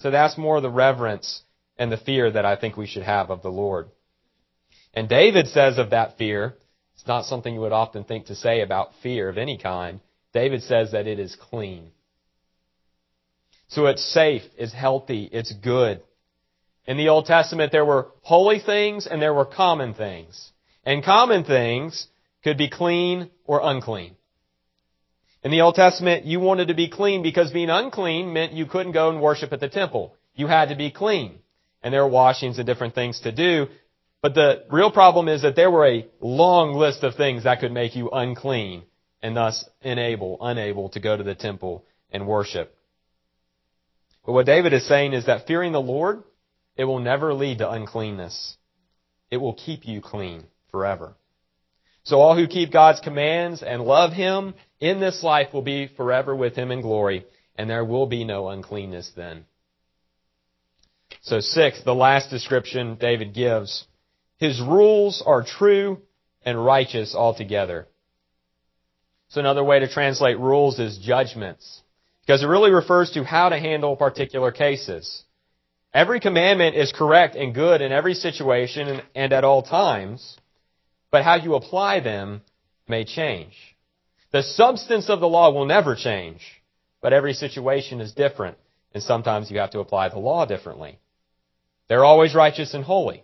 So 0.00 0.10
that's 0.10 0.38
more 0.38 0.60
the 0.60 0.70
reverence 0.70 1.42
and 1.78 1.90
the 1.90 1.96
fear 1.96 2.30
that 2.30 2.44
I 2.44 2.56
think 2.56 2.76
we 2.76 2.86
should 2.86 3.02
have 3.02 3.30
of 3.30 3.42
the 3.42 3.50
Lord. 3.50 3.88
And 4.92 5.08
David 5.08 5.48
says 5.48 5.78
of 5.78 5.90
that 5.90 6.16
fear, 6.18 6.56
it's 6.94 7.06
not 7.06 7.24
something 7.24 7.52
you 7.52 7.60
would 7.60 7.72
often 7.72 8.04
think 8.04 8.26
to 8.26 8.34
say 8.34 8.60
about 8.60 8.94
fear 9.02 9.28
of 9.28 9.38
any 9.38 9.58
kind. 9.58 10.00
David 10.32 10.62
says 10.62 10.92
that 10.92 11.06
it 11.06 11.18
is 11.18 11.36
clean. 11.36 11.90
So 13.68 13.86
it's 13.86 14.04
safe, 14.04 14.42
it's 14.56 14.72
healthy, 14.72 15.28
it's 15.32 15.52
good. 15.52 16.02
In 16.86 16.96
the 16.96 17.08
Old 17.08 17.26
Testament, 17.26 17.72
there 17.72 17.84
were 17.84 18.08
holy 18.22 18.58
things 18.58 19.06
and 19.06 19.20
there 19.20 19.34
were 19.34 19.46
common 19.46 19.94
things. 19.94 20.50
And 20.84 21.02
common 21.02 21.44
things 21.44 22.06
could 22.42 22.58
be 22.58 22.68
clean 22.68 23.30
or 23.46 23.60
unclean. 23.62 24.16
In 25.42 25.50
the 25.50 25.62
Old 25.62 25.74
Testament, 25.74 26.24
you 26.24 26.40
wanted 26.40 26.68
to 26.68 26.74
be 26.74 26.88
clean 26.88 27.22
because 27.22 27.50
being 27.50 27.70
unclean 27.70 28.32
meant 28.32 28.52
you 28.52 28.66
couldn't 28.66 28.92
go 28.92 29.10
and 29.10 29.20
worship 29.20 29.52
at 29.52 29.60
the 29.60 29.68
temple. 29.68 30.14
You 30.34 30.46
had 30.46 30.70
to 30.70 30.76
be 30.76 30.90
clean. 30.90 31.38
And 31.82 31.92
there 31.92 32.02
were 32.02 32.10
washings 32.10 32.58
and 32.58 32.66
different 32.66 32.94
things 32.94 33.20
to 33.20 33.32
do. 33.32 33.66
But 34.22 34.34
the 34.34 34.64
real 34.70 34.90
problem 34.90 35.28
is 35.28 35.42
that 35.42 35.54
there 35.54 35.70
were 35.70 35.86
a 35.86 36.06
long 36.20 36.74
list 36.74 37.02
of 37.02 37.14
things 37.14 37.44
that 37.44 37.60
could 37.60 37.72
make 37.72 37.94
you 37.94 38.10
unclean 38.10 38.84
and 39.22 39.36
thus 39.36 39.64
unable, 39.82 40.38
unable 40.40 40.88
to 40.90 41.00
go 41.00 41.14
to 41.14 41.22
the 41.22 41.34
temple 41.34 41.84
and 42.10 42.26
worship. 42.26 42.74
But 44.24 44.32
what 44.32 44.46
David 44.46 44.72
is 44.72 44.88
saying 44.88 45.12
is 45.12 45.26
that 45.26 45.46
fearing 45.46 45.72
the 45.72 45.80
Lord, 45.80 46.22
it 46.76 46.84
will 46.84 47.00
never 47.00 47.34
lead 47.34 47.58
to 47.58 47.70
uncleanness. 47.70 48.56
It 49.30 49.38
will 49.38 49.54
keep 49.54 49.86
you 49.86 50.00
clean 50.00 50.44
forever. 50.70 51.16
So 52.04 52.20
all 52.20 52.36
who 52.36 52.46
keep 52.46 52.72
God's 52.72 53.00
commands 53.00 53.62
and 53.62 53.82
love 53.82 54.12
Him 54.12 54.54
in 54.80 55.00
this 55.00 55.22
life 55.22 55.52
will 55.52 55.62
be 55.62 55.86
forever 55.86 56.34
with 56.36 56.54
Him 56.54 56.70
in 56.70 56.82
glory, 56.82 57.24
and 57.56 57.70
there 57.70 57.84
will 57.84 58.06
be 58.06 58.24
no 58.24 58.48
uncleanness 58.48 59.10
then. 59.16 59.46
So 61.22 61.40
sixth, 61.40 61.84
the 61.84 61.94
last 61.94 62.28
description 62.28 62.96
David 62.96 63.32
gives. 63.32 63.86
His 64.36 64.60
rules 64.60 65.22
are 65.24 65.42
true 65.42 66.02
and 66.44 66.62
righteous 66.62 67.14
altogether. 67.14 67.88
So 69.28 69.40
another 69.40 69.64
way 69.64 69.80
to 69.80 69.88
translate 69.88 70.38
rules 70.38 70.78
is 70.78 70.98
judgments. 70.98 71.80
Because 72.26 72.42
it 72.42 72.46
really 72.46 72.70
refers 72.70 73.10
to 73.12 73.24
how 73.24 73.48
to 73.48 73.58
handle 73.58 73.96
particular 73.96 74.50
cases. 74.52 75.24
Every 75.94 76.18
commandment 76.18 76.74
is 76.74 76.90
correct 76.90 77.36
and 77.36 77.54
good 77.54 77.80
in 77.80 77.92
every 77.92 78.14
situation 78.14 79.00
and 79.14 79.32
at 79.32 79.44
all 79.44 79.62
times, 79.62 80.36
but 81.12 81.22
how 81.22 81.36
you 81.36 81.54
apply 81.54 82.00
them 82.00 82.42
may 82.88 83.04
change. 83.04 83.54
The 84.32 84.42
substance 84.42 85.08
of 85.08 85.20
the 85.20 85.28
law 85.28 85.52
will 85.52 85.66
never 85.66 85.94
change, 85.94 86.40
but 87.00 87.12
every 87.12 87.32
situation 87.32 88.00
is 88.00 88.12
different, 88.12 88.58
and 88.92 89.00
sometimes 89.00 89.52
you 89.52 89.60
have 89.60 89.70
to 89.70 89.78
apply 89.78 90.08
the 90.08 90.18
law 90.18 90.44
differently. 90.44 90.98
They're 91.88 92.04
always 92.04 92.34
righteous 92.34 92.74
and 92.74 92.82
holy. 92.82 93.22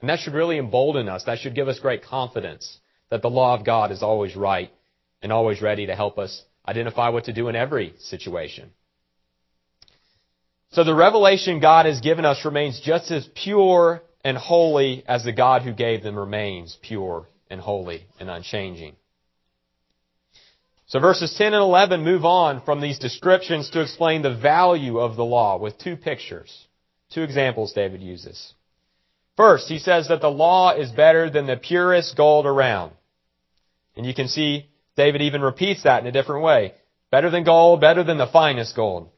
And 0.00 0.10
that 0.10 0.18
should 0.18 0.34
really 0.34 0.58
embolden 0.58 1.08
us. 1.08 1.22
That 1.24 1.38
should 1.38 1.54
give 1.54 1.68
us 1.68 1.78
great 1.78 2.02
confidence 2.02 2.78
that 3.10 3.22
the 3.22 3.30
law 3.30 3.54
of 3.56 3.64
God 3.64 3.92
is 3.92 4.02
always 4.02 4.34
right 4.34 4.72
and 5.22 5.30
always 5.30 5.62
ready 5.62 5.86
to 5.86 5.94
help 5.94 6.18
us 6.18 6.42
identify 6.66 7.10
what 7.10 7.24
to 7.24 7.32
do 7.32 7.46
in 7.46 7.54
every 7.54 7.94
situation. 8.00 8.72
So 10.72 10.84
the 10.84 10.94
revelation 10.94 11.60
God 11.60 11.84
has 11.84 12.00
given 12.00 12.24
us 12.24 12.46
remains 12.46 12.80
just 12.80 13.10
as 13.10 13.28
pure 13.34 14.02
and 14.24 14.38
holy 14.38 15.04
as 15.06 15.22
the 15.22 15.32
God 15.32 15.62
who 15.62 15.72
gave 15.72 16.02
them 16.02 16.18
remains 16.18 16.78
pure 16.80 17.28
and 17.50 17.60
holy 17.60 18.06
and 18.18 18.30
unchanging. 18.30 18.96
So 20.86 20.98
verses 20.98 21.34
10 21.36 21.48
and 21.52 21.62
11 21.62 22.02
move 22.02 22.24
on 22.24 22.62
from 22.64 22.80
these 22.80 22.98
descriptions 22.98 23.68
to 23.70 23.82
explain 23.82 24.22
the 24.22 24.34
value 24.34 24.98
of 24.98 25.16
the 25.16 25.24
law 25.24 25.58
with 25.58 25.78
two 25.78 25.96
pictures. 25.96 26.66
Two 27.10 27.22
examples 27.22 27.74
David 27.74 28.00
uses. 28.00 28.54
First, 29.36 29.68
he 29.68 29.78
says 29.78 30.08
that 30.08 30.22
the 30.22 30.30
law 30.30 30.74
is 30.74 30.90
better 30.90 31.28
than 31.28 31.46
the 31.46 31.56
purest 31.56 32.16
gold 32.16 32.46
around. 32.46 32.92
And 33.94 34.06
you 34.06 34.14
can 34.14 34.28
see 34.28 34.68
David 34.96 35.20
even 35.20 35.42
repeats 35.42 35.82
that 35.82 36.02
in 36.02 36.06
a 36.06 36.12
different 36.12 36.44
way. 36.44 36.74
Better 37.10 37.28
than 37.28 37.44
gold, 37.44 37.82
better 37.82 38.04
than 38.04 38.16
the 38.16 38.26
finest 38.26 38.74
gold. 38.74 39.10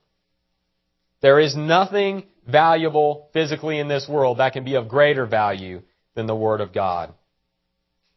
There 1.25 1.41
is 1.41 1.57
nothing 1.57 2.25
valuable 2.47 3.31
physically 3.33 3.79
in 3.79 3.89
this 3.89 4.07
world 4.07 4.41
that 4.41 4.53
can 4.53 4.63
be 4.63 4.75
of 4.75 4.89
greater 4.89 5.25
value 5.25 5.81
than 6.15 6.27
the 6.27 6.37
Word 6.37 6.61
of 6.61 6.75
God. 6.75 7.15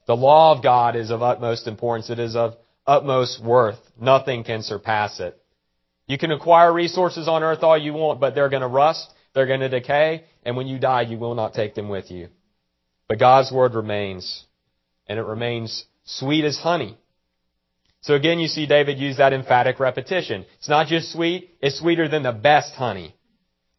The 0.07 0.15
law 0.17 0.53
of 0.53 0.61
God 0.61 0.97
is 0.97 1.09
of 1.09 1.23
utmost 1.23 1.67
importance. 1.67 2.09
It 2.09 2.19
is 2.19 2.35
of 2.35 2.57
utmost 2.85 3.41
worth. 3.41 3.79
Nothing 3.97 4.43
can 4.43 4.61
surpass 4.61 5.21
it. 5.21 5.41
You 6.07 6.17
can 6.17 6.33
acquire 6.33 6.73
resources 6.73 7.29
on 7.29 7.43
earth 7.43 7.63
all 7.63 7.77
you 7.77 7.93
want, 7.93 8.19
but 8.19 8.35
they're 8.35 8.49
going 8.49 8.61
to 8.61 8.67
rust, 8.67 9.09
they're 9.33 9.47
going 9.47 9.61
to 9.61 9.69
decay, 9.69 10.25
and 10.43 10.57
when 10.57 10.67
you 10.67 10.77
die, 10.77 11.03
you 11.03 11.17
will 11.17 11.33
not 11.33 11.53
take 11.53 11.75
them 11.75 11.87
with 11.87 12.11
you. 12.11 12.27
But 13.07 13.19
God's 13.19 13.53
Word 13.53 13.73
remains, 13.73 14.43
and 15.07 15.17
it 15.17 15.23
remains 15.23 15.85
sweet 16.03 16.43
as 16.43 16.57
honey. 16.57 16.97
So 18.01 18.13
again, 18.15 18.39
you 18.39 18.47
see 18.47 18.67
David 18.67 18.99
use 18.99 19.17
that 19.17 19.33
emphatic 19.33 19.79
repetition. 19.79 20.45
It's 20.57 20.69
not 20.69 20.87
just 20.87 21.11
sweet, 21.11 21.57
it's 21.61 21.79
sweeter 21.79 22.07
than 22.07 22.23
the 22.23 22.31
best 22.31 22.75
honey. 22.75 23.15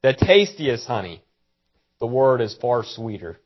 The 0.02 0.12
tastiest 0.12 0.86
honey. 0.86 1.22
The 2.00 2.06
word 2.06 2.40
is 2.40 2.54
far 2.54 2.84
sweeter. 2.84 3.38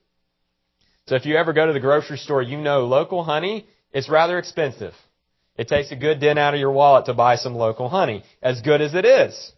So 1.07 1.15
if 1.15 1.27
you 1.27 1.37
ever 1.37 1.53
go 1.53 1.67
to 1.67 1.73
the 1.73 1.81
grocery 1.81 2.19
store, 2.19 2.43
you 2.43 2.59
know 2.59 2.87
local 2.87 3.25
honey 3.25 3.67
is 3.93 4.09
rather 4.09 4.39
expensive. 4.39 4.95
It 5.57 5.69
takes 5.69 5.91
a 5.93 5.97
good 5.97 6.21
dent 6.21 6.39
out 6.39 6.55
of 6.55 6.61
your 6.61 6.73
wallet 6.73 7.07
to 7.07 7.15
buy 7.15 7.37
some 7.37 7.55
local 7.55 7.89
honey, 7.89 8.25
as 8.43 8.63
good 8.63 8.81
as 8.81 8.95
it 8.95 9.05
is. 9.05 9.53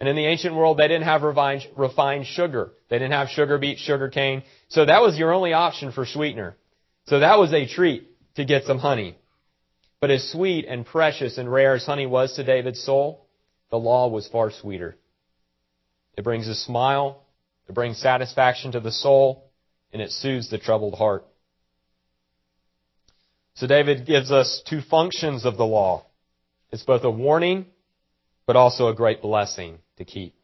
And 0.00 0.08
in 0.08 0.16
the 0.16 0.26
ancient 0.26 0.54
world, 0.54 0.78
they 0.78 0.88
didn't 0.88 1.04
have 1.04 1.22
refined, 1.22 1.66
refined 1.76 2.26
sugar. 2.26 2.72
They 2.88 2.98
didn't 2.98 3.12
have 3.12 3.28
sugar 3.28 3.58
beet, 3.58 3.78
sugar 3.78 4.08
cane. 4.08 4.42
So 4.68 4.84
that 4.84 5.02
was 5.02 5.18
your 5.18 5.32
only 5.32 5.52
option 5.52 5.92
for 5.92 6.04
sweetener. 6.04 6.56
So 7.06 7.20
that 7.20 7.38
was 7.38 7.52
a 7.52 7.66
treat 7.66 8.08
to 8.36 8.44
get 8.44 8.64
some 8.64 8.78
honey. 8.78 9.16
But 10.00 10.10
as 10.10 10.30
sweet 10.30 10.66
and 10.66 10.84
precious 10.84 11.38
and 11.38 11.50
rare 11.50 11.74
as 11.74 11.86
honey 11.86 12.06
was 12.06 12.34
to 12.34 12.44
David's 12.44 12.82
soul, 12.82 13.26
the 13.70 13.78
law 13.78 14.08
was 14.08 14.28
far 14.28 14.50
sweeter. 14.50 14.96
It 16.16 16.24
brings 16.24 16.48
a 16.48 16.54
smile, 16.54 17.24
it 17.68 17.74
brings 17.74 17.98
satisfaction 17.98 18.72
to 18.72 18.80
the 18.80 18.92
soul, 18.92 19.50
and 19.92 20.00
it 20.00 20.12
soothes 20.12 20.50
the 20.50 20.58
troubled 20.58 20.94
heart. 20.94 21.26
So 23.54 23.66
David 23.66 24.06
gives 24.06 24.30
us 24.30 24.62
two 24.68 24.82
functions 24.82 25.46
of 25.46 25.56
the 25.56 25.64
law. 25.64 26.04
It's 26.70 26.82
both 26.82 27.04
a 27.04 27.10
warning, 27.10 27.66
but 28.46 28.56
also 28.56 28.88
a 28.88 28.94
great 28.94 29.22
blessing 29.22 29.78
to 29.96 30.04
keep. 30.04 30.34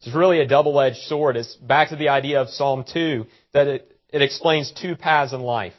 It's 0.00 0.14
really 0.14 0.40
a 0.40 0.46
double-edged 0.46 1.02
sword. 1.02 1.36
It's 1.36 1.54
back 1.56 1.90
to 1.90 1.96
the 1.96 2.08
idea 2.08 2.40
of 2.40 2.48
Psalm 2.48 2.84
2 2.90 3.26
that 3.52 3.66
it, 3.66 3.98
it 4.10 4.22
explains 4.22 4.70
two 4.72 4.96
paths 4.96 5.32
in 5.32 5.40
life. 5.40 5.74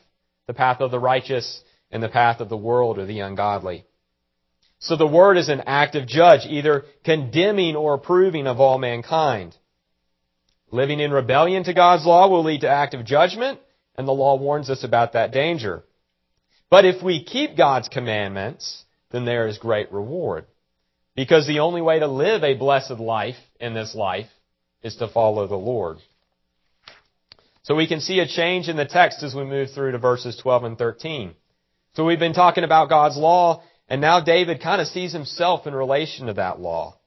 The 0.48 0.54
path 0.54 0.82
of 0.82 0.92
the 0.92 1.00
righteous 1.00 1.62
in 1.96 2.02
the 2.02 2.10
path 2.10 2.42
of 2.42 2.50
the 2.50 2.58
world 2.58 3.00
or 3.00 3.06
the 3.06 3.22
ungodly. 3.22 3.86
So 4.80 4.98
the 4.98 5.08
Word 5.08 5.38
is 5.38 5.48
an 5.48 5.64
active 5.66 6.06
judge, 6.06 6.46
either 6.46 6.84
condemning 7.06 7.78
or 7.78 7.94
approving 7.94 8.48
of 8.48 8.60
all 8.60 8.78
mankind. 8.78 9.56
Living 10.72 11.00
in 11.00 11.12
rebellion 11.12 11.64
to 11.64 11.74
God's 11.74 12.06
law 12.06 12.28
will 12.28 12.44
lead 12.44 12.62
to 12.62 12.70
active 12.70 13.06
judgment, 13.06 13.60
and 13.98 14.06
the 14.06 14.12
law 14.12 14.36
warns 14.36 14.70
us 14.70 14.84
about 14.84 15.14
that 15.14 15.32
danger. 15.32 15.86
But 16.70 16.84
if 16.84 17.02
we 17.02 17.24
keep 17.24 17.56
God's 17.56 17.88
commandments, 17.88 18.84
then 19.12 19.24
there 19.24 19.48
is 19.48 19.58
great 19.58 19.90
reward. 19.90 20.48
Because 21.16 21.48
the 21.48 21.60
only 21.60 21.82
way 21.82 22.00
to 22.00 22.08
live 22.08 22.44
a 22.44 22.56
blessed 22.56 23.00
life 23.00 23.40
in 23.58 23.74
this 23.74 23.96
life 23.96 24.30
is 24.84 24.98
to 24.98 25.08
follow 25.08 25.48
the 25.48 25.56
Lord. 25.56 26.00
So 27.64 27.74
we 27.74 27.88
can 27.88 28.02
see 28.02 28.20
a 28.20 28.28
change 28.28 28.68
in 28.68 28.76
the 28.76 28.84
text 28.84 29.24
as 29.24 29.34
we 29.34 29.46
move 29.46 29.72
through 29.72 29.94
to 29.94 29.98
verses 29.98 30.36
12 30.36 30.66
and 30.66 30.78
13. 30.78 31.36
So 31.96 32.06
we've 32.06 32.20
been 32.20 32.34
talking 32.34 32.66
about 32.66 32.90
God's 32.90 33.18
law, 33.18 33.64
and 33.88 34.02
now 34.02 34.20
David 34.20 34.62
kind 34.62 34.82
of 34.82 34.88
sees 34.88 35.14
himself 35.14 35.66
in 35.66 35.74
relation 35.74 36.28
to 36.28 36.34
that 36.34 36.60
law. 36.60 36.98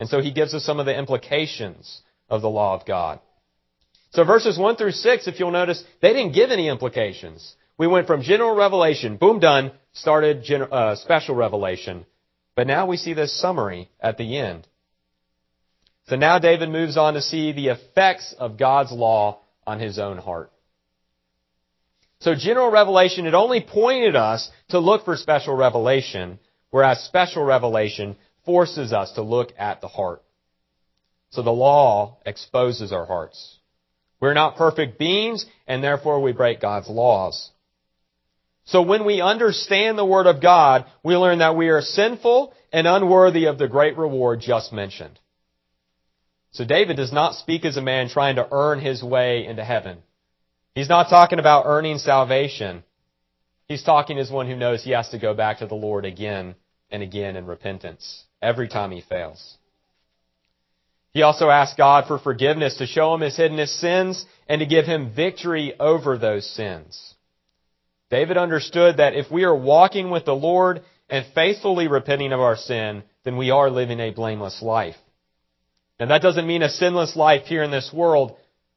And 0.00 0.08
so 0.08 0.20
he 0.20 0.32
gives 0.32 0.54
us 0.54 0.64
some 0.64 0.80
of 0.80 0.86
the 0.86 0.96
implications 0.96 2.02
of 2.28 2.42
the 2.42 2.50
law 2.50 2.74
of 2.74 2.84
God. 2.84 3.20
So 4.10 4.24
verses 4.24 4.58
1 4.58 4.76
through 4.76 4.92
6, 4.92 5.28
if 5.28 5.38
you'll 5.38 5.52
notice, 5.52 5.82
they 6.02 6.12
didn't 6.12 6.34
give 6.34 6.50
any 6.50 6.68
implications. 6.68 7.54
We 7.78 7.86
went 7.86 8.06
from 8.06 8.22
general 8.22 8.56
revelation, 8.56 9.16
boom, 9.16 9.38
done, 9.38 9.72
started 9.92 10.50
uh, 10.50 10.96
special 10.96 11.36
revelation. 11.36 12.04
But 12.56 12.66
now 12.66 12.86
we 12.86 12.96
see 12.96 13.14
this 13.14 13.40
summary 13.40 13.88
at 14.00 14.16
the 14.16 14.36
end. 14.36 14.66
So 16.08 16.16
now 16.16 16.38
David 16.38 16.70
moves 16.70 16.96
on 16.96 17.14
to 17.14 17.22
see 17.22 17.52
the 17.52 17.68
effects 17.68 18.34
of 18.38 18.58
God's 18.58 18.92
law 18.92 19.40
on 19.66 19.80
his 19.80 19.98
own 19.98 20.18
heart. 20.18 20.52
So 22.24 22.34
general 22.34 22.70
revelation, 22.70 23.26
it 23.26 23.34
only 23.34 23.60
pointed 23.60 24.16
us 24.16 24.50
to 24.70 24.78
look 24.78 25.04
for 25.04 25.14
special 25.14 25.54
revelation, 25.54 26.38
whereas 26.70 27.00
special 27.00 27.44
revelation 27.44 28.16
forces 28.46 28.94
us 28.94 29.12
to 29.12 29.22
look 29.22 29.52
at 29.58 29.82
the 29.82 29.88
heart. 29.88 30.22
So 31.32 31.42
the 31.42 31.50
law 31.50 32.16
exposes 32.24 32.92
our 32.92 33.04
hearts. 33.04 33.58
We're 34.20 34.32
not 34.32 34.56
perfect 34.56 34.98
beings, 34.98 35.44
and 35.66 35.84
therefore 35.84 36.22
we 36.22 36.32
break 36.32 36.62
God's 36.62 36.88
laws. 36.88 37.50
So 38.64 38.80
when 38.80 39.04
we 39.04 39.20
understand 39.20 39.98
the 39.98 40.06
Word 40.06 40.26
of 40.26 40.40
God, 40.40 40.86
we 41.02 41.18
learn 41.18 41.40
that 41.40 41.56
we 41.56 41.68
are 41.68 41.82
sinful 41.82 42.54
and 42.72 42.86
unworthy 42.86 43.44
of 43.48 43.58
the 43.58 43.68
great 43.68 43.98
reward 43.98 44.40
just 44.40 44.72
mentioned. 44.72 45.20
So 46.52 46.64
David 46.64 46.96
does 46.96 47.12
not 47.12 47.34
speak 47.34 47.66
as 47.66 47.76
a 47.76 47.82
man 47.82 48.08
trying 48.08 48.36
to 48.36 48.48
earn 48.50 48.80
his 48.80 49.02
way 49.02 49.44
into 49.44 49.62
heaven. 49.62 49.98
He's 50.74 50.88
not 50.88 51.08
talking 51.08 51.38
about 51.38 51.64
earning 51.66 51.98
salvation. 51.98 52.82
He's 53.68 53.82
talking 53.84 54.18
as 54.18 54.30
one 54.30 54.46
who 54.46 54.56
knows 54.56 54.82
he 54.82 54.90
has 54.90 55.08
to 55.10 55.18
go 55.18 55.32
back 55.34 55.58
to 55.58 55.66
the 55.66 55.74
Lord 55.74 56.04
again 56.04 56.56
and 56.90 57.02
again 57.02 57.36
in 57.36 57.46
repentance 57.46 58.24
every 58.42 58.68
time 58.68 58.90
he 58.90 59.00
fails. 59.00 59.56
He 61.12 61.22
also 61.22 61.48
asks 61.48 61.76
God 61.76 62.06
for 62.08 62.18
forgiveness 62.18 62.78
to 62.78 62.86
show 62.86 63.14
him 63.14 63.20
his 63.20 63.36
hidden 63.36 63.64
sins 63.66 64.26
and 64.48 64.58
to 64.58 64.66
give 64.66 64.84
him 64.84 65.14
victory 65.14 65.78
over 65.78 66.18
those 66.18 66.44
sins. 66.50 67.14
David 68.10 68.36
understood 68.36 68.96
that 68.96 69.14
if 69.14 69.30
we 69.30 69.44
are 69.44 69.54
walking 69.54 70.10
with 70.10 70.24
the 70.24 70.34
Lord 70.34 70.82
and 71.08 71.24
faithfully 71.34 71.86
repenting 71.86 72.32
of 72.32 72.40
our 72.40 72.56
sin, 72.56 73.04
then 73.24 73.36
we 73.36 73.50
are 73.50 73.70
living 73.70 74.00
a 74.00 74.10
blameless 74.10 74.60
life. 74.60 74.96
And 76.00 76.10
that 76.10 76.22
doesn't 76.22 76.46
mean 76.46 76.62
a 76.62 76.68
sinless 76.68 77.14
life 77.14 77.44
here 77.46 77.62
in 77.62 77.70
this 77.70 77.92
world, 77.92 78.36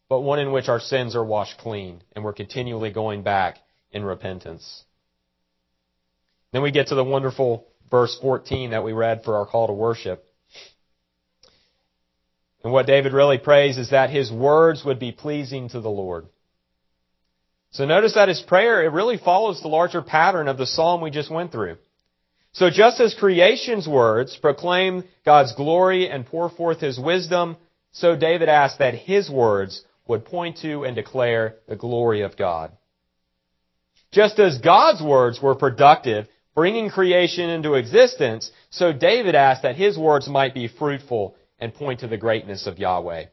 but 0.10 0.22
one 0.22 0.39
in 0.39 0.52
which 0.52 0.70
our 0.70 0.80
sins 0.80 1.15
are 1.15 1.24
washed 1.24 1.58
clean 1.58 2.02
and 2.15 2.24
we're 2.24 2.34
continually 2.34 2.91
going 2.91 3.24
back 3.24 3.58
in 3.91 4.04
repentance. 4.04 4.84
Then 6.52 6.62
we 6.62 6.72
get 6.72 6.88
to 6.88 6.96
the 6.96 7.04
wonderful 7.04 7.67
verse 7.91 8.17
14 8.22 8.72
that 8.72 8.84
we 8.84 8.93
read 8.93 9.24
for 9.24 9.36
our 9.36 9.46
call 9.46 9.67
to 9.67 9.74
worship. 9.74 10.26
And 12.63 12.74
what 12.74 12.88
David 12.88 13.13
really 13.13 13.38
prays 13.38 13.78
is 13.78 13.91
that 13.91 14.10
his 14.10 14.32
words 14.32 14.84
would 14.84 15.00
be 15.00 15.12
pleasing 15.12 15.70
to 15.70 15.80
the 15.80 15.89
Lord. 15.89 16.26
So 17.72 17.86
notice 17.86 18.15
that 18.15 18.30
his 18.30 18.41
prayer, 18.41 18.84
it 18.84 18.91
really 18.91 19.17
follows 19.17 19.62
the 19.62 19.67
larger 19.67 20.02
pattern 20.02 20.48
of 20.48 20.58
the 20.58 20.65
psalm 20.65 21.02
we 21.02 21.12
just 21.12 21.30
went 21.30 21.52
through. 21.52 21.78
So 22.54 22.70
just 22.70 23.00
as 23.00 23.13
creation's 23.13 23.88
words 23.88 24.36
proclaim 24.36 25.04
God's 25.26 25.54
glory 25.54 26.10
and 26.10 26.26
pour 26.26 26.50
forth 26.50 26.80
his 26.80 27.00
wisdom, 27.00 27.58
so 27.91 28.15
David 28.15 28.50
asked 28.50 28.80
that 28.80 28.96
his 28.96 29.30
words 29.30 29.84
would 30.08 30.26
point 30.26 30.58
to 30.58 30.84
and 30.84 30.96
declare 30.96 31.56
the 31.67 31.76
glory 31.76 32.22
of 32.22 32.38
God. 32.38 32.72
Just 34.12 34.39
as 34.39 34.60
God's 34.60 35.02
words 35.02 35.41
were 35.41 35.56
productive, 35.56 36.28
bringing 36.56 36.89
creation 36.89 37.50
into 37.50 37.76
existence, 37.76 38.52
so 38.70 38.93
David 38.93 39.36
asked 39.36 39.63
that 39.63 39.76
his 39.76 39.98
words 39.98 40.28
might 40.28 40.54
be 40.54 40.67
fruitful 40.67 41.36
and 41.60 41.74
point 41.74 42.00
to 42.00 42.08
the 42.08 42.17
greatness 42.17 42.67
of 42.67 42.80
Yahweh. 42.80 43.26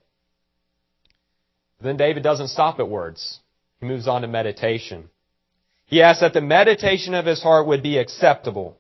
Then 1.80 1.96
David 1.96 2.22
doesn't 2.22 2.48
stop 2.48 2.80
at 2.80 2.88
words. 2.88 3.40
He 3.80 3.86
moves 3.86 4.08
on 4.08 4.22
to 4.22 4.28
meditation. 4.28 5.10
He 5.86 6.02
asks 6.02 6.22
that 6.22 6.32
the 6.32 6.40
meditation 6.40 7.14
of 7.14 7.26
his 7.26 7.42
heart 7.42 7.66
would 7.66 7.82
be 7.82 7.98
acceptable. 7.98 8.78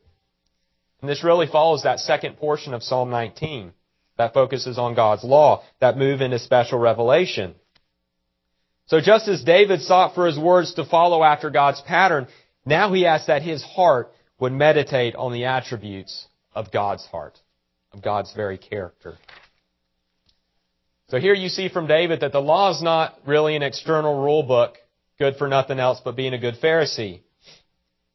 And 1.00 1.08
this 1.08 1.22
really 1.22 1.46
follows 1.46 1.82
that 1.82 2.00
second 2.00 2.38
portion 2.38 2.72
of 2.72 2.82
Psalm 2.82 3.10
19 3.10 3.72
that 4.16 4.32
focuses 4.32 4.78
on 4.78 4.94
God's 4.94 5.24
law, 5.24 5.62
that 5.80 5.98
move 5.98 6.20
into 6.20 6.38
special 6.38 6.78
revelation. 6.78 7.54
So 8.86 9.00
just 9.00 9.28
as 9.28 9.42
David 9.42 9.80
sought 9.80 10.14
for 10.14 10.26
his 10.26 10.38
words 10.38 10.74
to 10.74 10.84
follow 10.84 11.22
after 11.22 11.50
God's 11.50 11.80
pattern, 11.80 12.26
now 12.66 12.92
he 12.92 13.06
asks 13.06 13.28
that 13.28 13.42
his 13.42 13.62
heart 13.62 14.12
would 14.38 14.52
meditate 14.52 15.14
on 15.16 15.32
the 15.32 15.46
attributes 15.46 16.26
of 16.54 16.70
God's 16.70 17.04
heart, 17.06 17.38
of 17.92 18.02
God's 18.02 18.32
very 18.34 18.58
character. 18.58 19.16
So 21.08 21.18
here 21.18 21.34
you 21.34 21.48
see 21.48 21.68
from 21.68 21.86
David 21.86 22.20
that 22.20 22.32
the 22.32 22.40
law 22.40 22.70
is 22.72 22.82
not 22.82 23.14
really 23.26 23.56
an 23.56 23.62
external 23.62 24.22
rule 24.22 24.42
book, 24.42 24.76
good 25.18 25.36
for 25.36 25.48
nothing 25.48 25.78
else 25.78 26.00
but 26.04 26.16
being 26.16 26.34
a 26.34 26.38
good 26.38 26.56
Pharisee. 26.62 27.20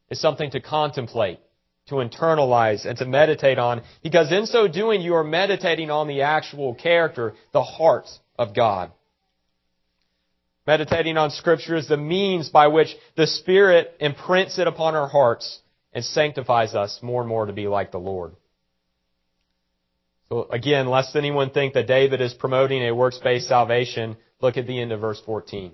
It's 0.09 0.21
something 0.21 0.51
to 0.51 0.59
contemplate, 0.59 1.39
to 1.87 1.95
internalize, 1.95 2.85
and 2.85 2.97
to 2.97 3.05
meditate 3.05 3.59
on, 3.59 3.83
because 4.03 4.31
in 4.31 4.47
so 4.47 4.67
doing 4.67 5.01
you 5.01 5.15
are 5.15 5.23
meditating 5.23 5.91
on 5.91 6.07
the 6.07 6.23
actual 6.23 6.73
character, 6.75 7.35
the 7.53 7.63
heart 7.63 8.07
of 8.37 8.55
God. 8.55 8.91
Meditating 10.69 11.17
on 11.17 11.31
Scripture 11.31 11.75
is 11.77 11.87
the 11.87 11.97
means 11.97 12.49
by 12.49 12.67
which 12.67 12.95
the 13.15 13.25
Spirit 13.25 13.91
imprints 13.99 14.59
it 14.59 14.67
upon 14.67 14.93
our 14.93 15.07
hearts 15.07 15.61
and 15.93 16.05
sanctifies 16.05 16.75
us 16.75 16.99
more 17.01 17.23
and 17.23 17.27
more 17.27 17.47
to 17.47 17.53
be 17.53 17.67
like 17.67 17.91
the 17.91 17.97
Lord. 17.97 18.35
So 20.27 20.43
again, 20.51 20.85
lest 20.85 21.15
anyone 21.15 21.49
think 21.49 21.73
that 21.73 21.87
David 21.87 22.21
is 22.21 22.35
promoting 22.35 22.83
a 22.83 22.93
works-based 22.93 23.47
salvation, 23.47 24.15
look 24.41 24.57
at 24.57 24.67
the 24.67 24.79
end 24.79 24.91
of 24.91 25.01
verse 25.01 25.19
14. 25.25 25.71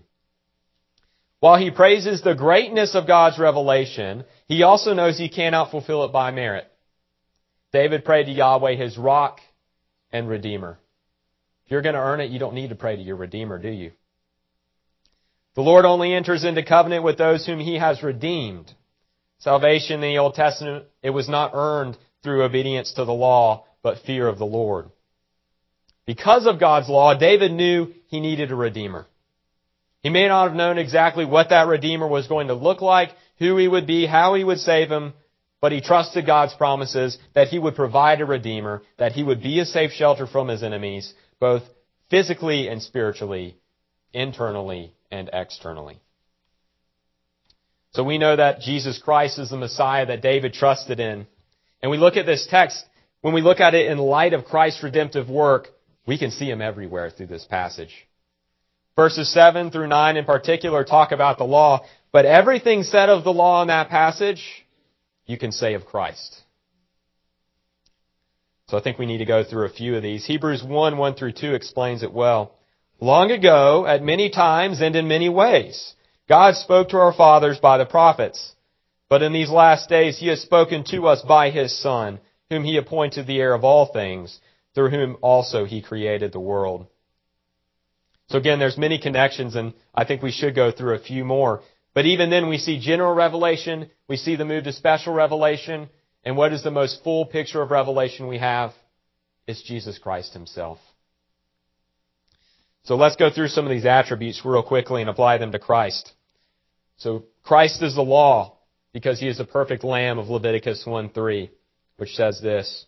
While 1.42 1.58
he 1.58 1.72
praises 1.72 2.22
the 2.22 2.34
greatness 2.34 2.96
of 2.96 3.06
God's 3.06 3.38
revelation, 3.38 4.24
he 4.48 4.64
also 4.64 4.94
knows 4.94 5.18
he 5.18 5.28
cannot 5.28 5.72
fulfill 5.72 6.06
it 6.06 6.14
by 6.14 6.32
merit. 6.32 6.72
David 7.74 8.06
prayed 8.06 8.28
to 8.28 8.32
Yahweh, 8.32 8.76
his 8.76 8.98
rock 8.98 9.42
and 10.14 10.30
redeemer. 10.30 10.80
If 11.66 11.72
you're 11.74 11.82
going 11.82 11.96
to 11.96 12.02
earn 12.02 12.22
it, 12.22 12.32
you 12.32 12.40
don't 12.40 12.56
need 12.56 12.70
to 12.70 12.76
pray 12.76 12.96
to 12.96 13.02
your 13.02 13.18
redeemer, 13.18 13.60
do 13.60 13.68
you? 13.68 13.92
The 15.56 15.62
Lord 15.62 15.86
only 15.86 16.14
enters 16.14 16.44
into 16.44 16.64
covenant 16.64 17.04
with 17.04 17.18
those 17.18 17.46
whom 17.46 17.60
He 17.60 17.76
has 17.80 18.04
redeemed. 18.04 18.72
Salvation 19.40 19.96
in 20.04 20.14
the 20.14 20.18
Old 20.18 20.36
Testament, 20.36 20.86
it 21.02 21.12
was 21.12 21.30
not 21.30 21.52
earned 21.54 21.98
through 22.24 22.44
obedience 22.44 22.94
to 22.94 23.06
the 23.06 23.14
law, 23.14 23.66
but 23.82 24.00
fear 24.00 24.28
of 24.28 24.38
the 24.38 24.46
Lord. 24.46 24.90
Because 26.06 26.46
of 26.46 26.60
God's 26.60 26.90
law, 26.90 27.18
David 27.18 27.52
knew 27.52 27.94
he 28.08 28.20
needed 28.20 28.52
a 28.52 28.56
Redeemer. 28.56 29.08
He 30.02 30.10
may 30.10 30.28
not 30.28 30.48
have 30.48 30.58
known 30.58 30.78
exactly 30.78 31.26
what 31.26 31.50
that 31.50 31.68
Redeemer 31.68 32.08
was 32.08 32.28
going 32.28 32.48
to 32.48 32.54
look 32.54 32.82
like, 32.82 33.10
who 33.40 33.58
he 33.58 33.68
would 33.68 33.88
be, 33.88 34.06
how 34.06 34.36
he 34.36 34.44
would 34.44 34.60
save 34.60 34.90
him, 34.90 35.14
but 35.62 35.72
he 35.72 35.82
trusted 35.82 36.26
God's 36.26 36.54
promises 36.54 37.18
that 37.34 37.48
he 37.48 37.60
would 37.60 37.76
provide 37.76 38.22
a 38.22 38.26
Redeemer, 38.26 38.84
that 38.98 39.14
he 39.14 39.24
would 39.24 39.42
be 39.42 39.60
a 39.60 39.66
safe 39.66 39.92
shelter 39.92 40.28
from 40.28 40.48
his 40.48 40.64
enemies, 40.64 41.14
both 41.40 41.64
physically 42.10 42.68
and 42.68 42.82
spiritually, 42.82 43.56
internally 44.14 44.94
and 45.16 45.30
externally. 45.34 46.00
So 47.94 48.04
we 48.04 48.18
know 48.18 48.36
that 48.36 48.60
Jesus 48.60 49.00
Christ 49.00 49.40
is 49.40 49.50
the 49.50 49.58
Messiah 49.58 50.06
that 50.08 50.22
David 50.22 50.54
trusted 50.54 51.00
in. 51.00 51.28
And 51.82 51.90
we 51.90 51.98
look 51.98 52.18
at 52.18 52.26
this 52.26 52.46
text, 52.50 52.84
when 53.22 53.34
we 53.34 53.42
look 53.42 53.60
at 53.60 53.74
it 53.74 53.90
in 53.90 53.98
light 53.98 54.34
of 54.34 54.46
Christ's 54.46 54.84
redemptive 54.84 55.30
work, 55.30 55.70
we 56.06 56.18
can 56.18 56.32
see 56.32 56.50
him 56.50 56.62
everywhere 56.62 57.10
through 57.10 57.28
this 57.28 57.46
passage. 57.46 58.08
Verses 58.96 59.32
7 59.34 59.72
through 59.72 59.88
9 59.88 60.18
in 60.18 60.26
particular 60.26 60.84
talk 60.84 61.12
about 61.12 61.38
the 61.38 61.46
law, 61.46 61.86
but 62.12 62.26
everything 62.26 62.84
said 62.84 63.10
of 63.10 63.24
the 63.24 63.34
law 63.34 63.62
in 63.62 63.68
that 63.70 63.90
passage, 63.90 64.66
you 65.26 65.38
can 65.38 65.52
say 65.52 65.74
of 65.74 65.86
Christ. 65.86 66.42
So 68.68 68.78
I 68.78 68.82
think 68.82 68.98
we 68.98 69.06
need 69.06 69.20
to 69.20 69.26
go 69.26 69.44
through 69.44 69.66
a 69.66 69.70
few 69.70 69.96
of 69.96 70.04
these. 70.04 70.26
Hebrews 70.26 70.64
1, 70.64 70.98
1 70.98 71.14
through 71.16 71.34
2 71.34 71.54
explains 71.54 72.04
it 72.04 72.12
well. 72.12 72.55
Long 73.00 73.32
ago, 73.32 73.86
at 73.86 74.04
many 74.04 74.30
times 74.30 74.82
and 74.82 74.96
in 74.96 75.08
many 75.08 75.28
ways, 75.28 75.96
God 76.30 76.56
spoke 76.56 76.90
to 76.90 76.98
our 76.98 77.14
fathers 77.14 77.60
by 77.60 77.78
the 77.78 77.86
prophets. 77.86 78.56
But 79.10 79.22
in 79.22 79.34
these 79.34 79.50
last 79.50 79.90
days, 79.90 80.18
He 80.18 80.28
has 80.28 80.42
spoken 80.42 80.84
to 80.86 81.08
us 81.08 81.22
by 81.22 81.50
His 81.50 81.78
Son, 81.78 82.20
whom 82.50 82.64
He 82.64 82.78
appointed 82.78 83.28
the 83.28 83.40
heir 83.40 83.54
of 83.54 83.64
all 83.64 83.86
things, 83.86 84.40
through 84.74 84.90
whom 84.90 85.18
also 85.22 85.66
He 85.66 85.82
created 85.82 86.32
the 86.32 86.40
world. 86.40 86.88
So 88.30 88.38
again, 88.38 88.60
there's 88.60 88.78
many 88.78 88.98
connections, 88.98 89.56
and 89.56 89.74
I 89.94 90.06
think 90.06 90.24
we 90.24 90.32
should 90.32 90.56
go 90.56 90.72
through 90.72 90.96
a 90.96 91.00
few 91.00 91.26
more. 91.26 91.62
But 91.94 92.06
even 92.06 92.30
then, 92.30 92.50
we 92.50 92.58
see 92.58 92.80
general 92.80 93.14
revelation, 93.14 93.90
we 94.08 94.18
see 94.18 94.36
the 94.36 94.46
move 94.46 94.64
to 94.64 94.74
special 94.74 95.14
revelation, 95.14 95.90
and 96.24 96.36
what 96.36 96.54
is 96.54 96.64
the 96.64 96.72
most 96.72 97.04
full 97.04 97.26
picture 97.26 97.62
of 97.62 97.72
revelation 97.72 98.28
we 98.28 98.40
have? 98.40 98.74
It's 99.48 99.62
Jesus 99.62 100.00
Christ 100.00 100.34
Himself. 100.34 100.80
So 102.86 102.96
let's 102.96 103.16
go 103.16 103.32
through 103.32 103.48
some 103.48 103.66
of 103.66 103.72
these 103.72 103.86
attributes 103.86 104.46
real 104.46 104.62
quickly 104.62 105.02
and 105.02 105.10
apply 105.10 105.40
them 105.40 105.52
to 105.52 105.60
Christ. 105.60 106.14
So 106.98 107.26
Christ 107.44 107.82
is 107.82 107.96
the 107.96 108.04
law 108.04 108.58
because 108.94 109.20
he 109.20 109.28
is 109.28 109.40
the 109.40 109.46
perfect 109.46 109.84
lamb 109.84 110.20
of 110.20 110.30
Leviticus 110.30 110.86
1:3, 110.86 111.50
which 111.98 112.16
says 112.16 112.40
this: 112.42 112.86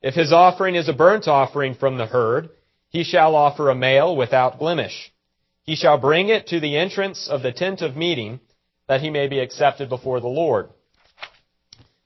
If 0.00 0.14
his 0.14 0.32
offering 0.32 0.76
is 0.76 0.88
a 0.88 0.92
burnt 0.92 1.26
offering 1.26 1.74
from 1.74 1.98
the 1.98 2.06
herd, 2.06 2.50
he 2.88 3.02
shall 3.02 3.34
offer 3.34 3.68
a 3.68 3.74
male 3.74 4.16
without 4.16 4.60
blemish. 4.60 5.12
He 5.64 5.74
shall 5.74 5.98
bring 5.98 6.28
it 6.28 6.46
to 6.48 6.60
the 6.60 6.76
entrance 6.76 7.28
of 7.28 7.42
the 7.42 7.52
tent 7.52 7.82
of 7.82 7.96
meeting, 7.96 8.38
that 8.86 9.00
he 9.00 9.10
may 9.10 9.26
be 9.26 9.40
accepted 9.40 9.88
before 9.88 10.20
the 10.20 10.28
Lord. 10.28 10.70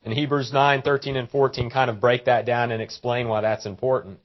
And 0.02 0.14
Hebrews 0.14 0.50
9, 0.54 0.80
13, 0.80 1.16
and 1.16 1.28
14 1.28 1.68
kind 1.68 1.90
of 1.90 2.00
break 2.00 2.24
that 2.24 2.46
down 2.46 2.72
and 2.72 2.80
explain 2.80 3.28
why 3.28 3.42
that's 3.42 3.66
important. 3.66 4.18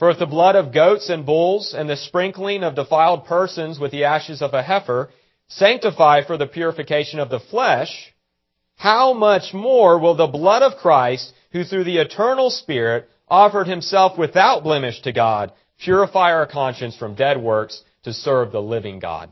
For 0.00 0.08
if 0.08 0.18
the 0.18 0.24
blood 0.24 0.56
of 0.56 0.72
goats 0.72 1.10
and 1.10 1.26
bulls 1.26 1.74
and 1.76 1.86
the 1.88 1.94
sprinkling 1.94 2.64
of 2.64 2.74
defiled 2.74 3.26
persons 3.26 3.78
with 3.78 3.90
the 3.90 4.04
ashes 4.04 4.40
of 4.40 4.54
a 4.54 4.62
heifer 4.62 5.10
sanctify 5.48 6.22
for 6.26 6.38
the 6.38 6.46
purification 6.46 7.20
of 7.20 7.28
the 7.28 7.38
flesh, 7.38 8.14
how 8.76 9.12
much 9.12 9.52
more 9.52 9.98
will 9.98 10.14
the 10.14 10.26
blood 10.26 10.62
of 10.62 10.78
Christ, 10.78 11.34
who 11.52 11.64
through 11.64 11.84
the 11.84 11.98
eternal 11.98 12.48
Spirit 12.48 13.10
offered 13.28 13.66
himself 13.66 14.16
without 14.16 14.64
blemish 14.64 15.02
to 15.02 15.12
God, 15.12 15.52
purify 15.78 16.32
our 16.32 16.46
conscience 16.46 16.96
from 16.96 17.14
dead 17.14 17.36
works 17.36 17.82
to 18.04 18.14
serve 18.14 18.52
the 18.52 18.62
living 18.62 19.00
God? 19.00 19.28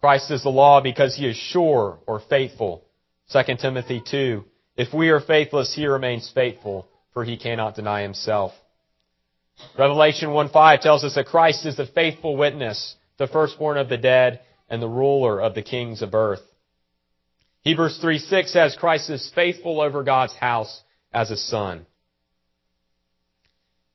Christ 0.00 0.30
is 0.30 0.44
the 0.44 0.50
law 0.50 0.80
because 0.80 1.16
he 1.16 1.26
is 1.26 1.36
sure 1.36 1.98
or 2.06 2.20
faithful. 2.20 2.84
2 3.32 3.56
Timothy 3.56 4.00
2. 4.08 4.44
If 4.76 4.94
we 4.94 5.08
are 5.08 5.20
faithless, 5.20 5.74
he 5.74 5.88
remains 5.88 6.30
faithful 6.32 6.86
for 7.12 7.24
he 7.24 7.36
cannot 7.36 7.74
deny 7.74 8.02
himself. 8.02 8.52
Revelation 9.78 10.30
1:5 10.30 10.80
tells 10.80 11.04
us 11.04 11.14
that 11.14 11.26
Christ 11.26 11.66
is 11.66 11.76
the 11.76 11.86
faithful 11.86 12.36
witness, 12.36 12.96
the 13.18 13.26
firstborn 13.26 13.76
of 13.76 13.88
the 13.88 13.98
dead, 13.98 14.40
and 14.68 14.80
the 14.80 14.88
ruler 14.88 15.40
of 15.40 15.54
the 15.54 15.62
kings 15.62 16.02
of 16.02 16.14
earth. 16.14 16.42
Hebrews 17.62 17.98
3:6 17.98 18.52
says 18.52 18.76
Christ 18.76 19.10
is 19.10 19.30
faithful 19.34 19.80
over 19.80 20.02
God's 20.02 20.34
house 20.34 20.82
as 21.12 21.30
a 21.30 21.36
son. 21.36 21.86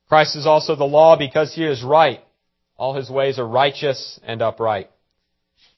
Christ 0.08 0.36
is 0.36 0.46
also 0.46 0.76
the 0.76 0.84
law 0.84 1.16
because 1.16 1.54
he 1.54 1.64
is 1.64 1.82
right. 1.82 2.22
All 2.76 2.94
his 2.94 3.10
ways 3.10 3.38
are 3.38 3.46
righteous 3.46 4.20
and 4.22 4.40
upright. 4.40 4.90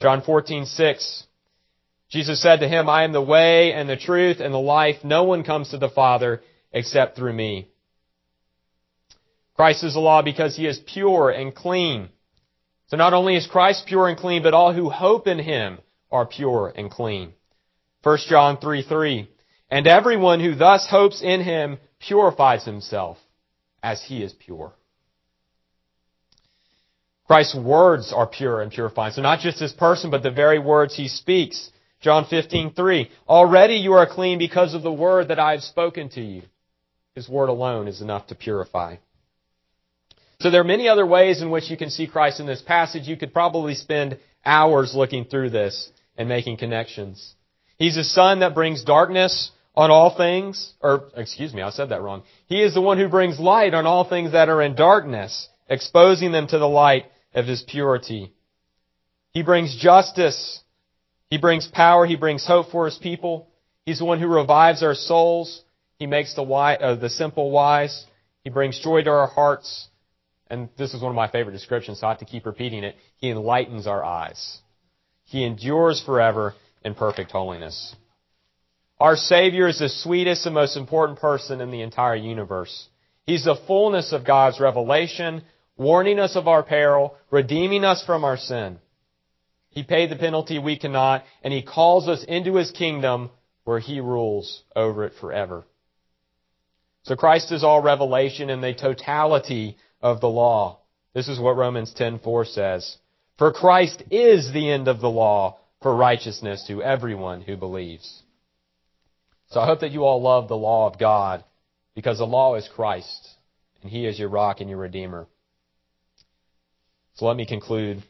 John 0.01 0.21
14:6 0.23 1.25
Jesus 2.11 2.41
said 2.41 2.61
to 2.61 2.69
him, 2.69 2.89
I 2.89 3.05
am 3.05 3.13
the 3.13 3.21
way 3.21 3.73
and 3.73 3.89
the 3.89 3.97
truth 3.97 4.41
and 4.41 4.53
the 4.53 4.59
life. 4.59 5.05
No 5.05 5.25
one 5.25 5.45
comes 5.45 5.71
to 5.71 5.79
the 5.79 5.91
Father 5.91 6.43
except 6.73 7.17
through 7.17 7.33
me. 7.33 7.69
Christ 9.55 9.83
is 9.83 9.95
the 9.95 10.01
law 10.01 10.23
because 10.23 10.57
he 10.57 10.67
is 10.67 10.79
pure 10.79 11.31
and 11.31 11.55
clean. 11.55 12.11
So 12.87 12.97
not 12.97 13.13
only 13.13 13.37
is 13.37 13.47
Christ 13.47 13.87
pure 13.87 14.09
and 14.09 14.17
clean, 14.17 14.43
but 14.43 14.55
all 14.55 14.73
who 14.73 14.89
hope 14.89 15.27
in 15.27 15.39
him 15.39 15.79
are 16.11 16.27
pure 16.27 16.73
and 16.75 16.91
clean. 16.91 17.33
1 18.03 18.19
John 18.29 18.59
3 18.59 18.83
3. 18.83 19.29
And 19.71 19.87
everyone 19.87 20.41
who 20.41 20.55
thus 20.55 20.89
hopes 20.89 21.21
in 21.23 21.43
him 21.43 21.79
purifies 21.99 22.65
himself 22.65 23.19
as 23.83 24.03
he 24.03 24.23
is 24.23 24.33
pure. 24.33 24.73
Christ's 27.27 27.57
words 27.57 28.13
are 28.13 28.27
pure 28.27 28.63
and 28.63 28.73
purifying. 28.73 29.13
So 29.13 29.21
not 29.21 29.41
just 29.41 29.59
his 29.59 29.73
person, 29.73 30.11
but 30.11 30.23
the 30.23 30.31
very 30.31 30.59
words 30.59 30.97
he 30.97 31.09
speaks. 31.09 31.71
John 32.01 32.25
15:3 32.25 33.11
Already 33.29 33.75
you 33.75 33.93
are 33.95 34.07
clean 34.07 34.39
because 34.39 34.73
of 34.73 34.83
the 34.83 34.93
word 34.93 35.29
that 35.29 35.39
I 35.39 35.53
have 35.53 35.63
spoken 35.63 36.09
to 36.11 36.23
you. 36.23 36.43
His 37.19 37.29
word 37.29 37.49
alone 37.49 37.89
is 37.89 38.01
enough 38.01 38.29
to 38.29 38.37
purify. 38.37 38.95
So 40.41 40.53
there 40.53 40.61
are 40.61 40.73
many 40.77 40.87
other 40.87 41.05
ways 41.05 41.43
in 41.43 41.51
which 41.51 41.69
you 41.69 41.77
can 41.77 41.91
see 41.91 42.07
Christ 42.07 42.39
in 42.39 42.47
this 42.47 42.63
passage. 42.63 43.09
You 43.09 43.17
could 43.17 43.35
probably 43.35 43.75
spend 43.75 44.21
hours 44.47 44.95
looking 44.95 45.25
through 45.25 45.51
this 45.51 45.91
and 46.17 46.29
making 46.29 46.59
connections. 46.59 47.35
He's 47.77 47.97
a 47.97 48.05
sun 48.05 48.39
that 48.39 48.55
brings 48.55 48.85
darkness 48.85 49.51
on 49.75 49.91
all 49.91 50.17
things, 50.17 50.75
or 50.81 51.09
excuse 51.17 51.53
me, 51.53 51.61
I 51.61 51.71
said 51.71 51.89
that 51.89 52.03
wrong. 52.03 52.23
He 52.47 52.63
is 52.63 52.75
the 52.75 52.81
one 52.81 52.99
who 52.99 53.09
brings 53.09 53.41
light 53.41 53.75
on 53.75 53.85
all 53.85 54.09
things 54.09 54.31
that 54.31 54.49
are 54.49 54.63
in 54.63 54.77
darkness, 54.77 55.49
exposing 55.69 56.31
them 56.31 56.47
to 56.47 56.59
the 56.61 56.69
light 56.69 57.07
of 57.35 57.47
his 57.47 57.63
purity. 57.63 58.33
He 59.33 59.43
brings 59.43 59.75
justice. 59.75 60.61
He 61.31 61.39
brings 61.39 61.67
power. 61.67 62.07
He 62.07 62.15
brings 62.15 62.47
hope 62.47 62.71
for 62.71 62.85
his 62.85 62.97
people. 62.97 63.49
He's 63.85 63.99
the 63.99 64.05
one 64.05 64.21
who 64.21 64.29
revives 64.29 64.85
our 64.85 64.95
souls. 64.95 65.65
He 65.99 66.07
makes 66.07 66.35
the, 66.35 66.43
wise, 66.43 66.79
uh, 66.81 66.95
the 66.95 67.11
simple 67.11 67.51
wise. 67.51 68.07
He 68.45 68.51
brings 68.51 68.79
joy 68.81 69.03
to 69.03 69.11
our 69.11 69.27
hearts 69.27 69.89
and 70.51 70.69
this 70.79 70.95
is 70.95 71.03
one 71.03 71.11
of 71.11 71.17
my 71.17 71.29
favorite 71.29 71.53
descriptions, 71.53 72.01
so 72.01 72.07
I 72.07 72.11
have 72.11 72.21
to 72.21 72.25
keep 72.25 72.47
repeating 72.47 72.85
it. 72.85 72.97
He 73.19 73.31
enlightens 73.31 73.87
our 73.87 74.05
eyes. 74.05 74.59
He 75.25 75.45
endures 75.45 76.03
forever 76.05 76.55
in 76.85 76.95
perfect 76.95 77.31
holiness. 77.33 77.95
Our 78.99 79.17
Savior 79.17 79.69
is 79.69 79.79
the 79.79 79.89
sweetest 79.89 80.47
and 80.47 80.55
most 80.55 80.77
important 80.77 81.19
person 81.19 81.61
in 81.61 81.71
the 81.71 81.83
entire 81.83 82.17
universe. 82.17 82.89
He's 83.25 83.45
the 83.45 83.61
fullness 83.67 84.13
of 84.13 84.25
God's 84.25 84.59
revelation, 84.59 85.43
warning 85.77 86.19
us 86.19 86.35
of 86.35 86.49
our 86.49 86.63
peril, 86.63 87.15
redeeming 87.31 87.85
us 87.85 88.05
from 88.05 88.25
our 88.25 88.39
sin. 88.39 88.79
He 89.69 89.83
paid 89.83 90.11
the 90.11 90.17
penalty 90.17 90.59
we 90.59 90.79
cannot, 90.79 91.25
and 91.43 91.53
He 91.53 91.63
calls 91.63 92.09
us 92.09 92.25
into 92.25 92.57
His 92.57 92.71
kingdom 92.71 93.31
where 93.65 93.79
He 93.79 94.01
rules 94.01 94.63
over 94.75 95.05
it 95.05 95.13
forever. 95.21 95.67
So 97.09 97.17
Christ 97.17 97.53
is 97.53 97.65
all 97.65 97.81
revelation 97.81 98.51
in 98.51 98.61
the 98.61 98.75
totality 98.75 99.79
of 100.03 100.21
the 100.21 100.29
law. 100.29 100.81
This 101.15 101.27
is 101.27 101.41
what 101.41 101.57
Romans 101.57 101.95
10:4 101.95 102.45
says. 102.45 102.99
For 103.39 103.51
Christ 103.51 104.03
is 104.11 104.53
the 104.53 104.71
end 104.71 104.89
of 104.89 105.01
the 105.01 105.09
law 105.09 105.57
for 105.81 105.97
righteousness 105.97 106.67
to 106.67 106.83
everyone 106.83 107.41
who 107.41 107.57
believes. 107.57 108.23
So 109.47 109.59
I 109.59 109.65
hope 109.65 109.81
that 109.81 109.91
you 109.91 110.05
all 110.05 110.21
love 110.21 110.49
the 110.49 110.57
law 110.59 110.87
of 110.87 110.99
God 110.99 111.45
because 111.95 112.19
the 112.19 112.27
law 112.27 112.57
is 112.57 112.69
Christ 112.69 113.31
and 113.81 113.91
he 113.91 114.05
is 114.05 114.19
your 114.19 114.29
rock 114.29 114.61
and 114.61 114.69
your 114.69 114.79
redeemer. 114.79 115.27
So 117.15 117.25
let 117.25 117.39
me 117.39 117.47
conclude. 117.47 118.03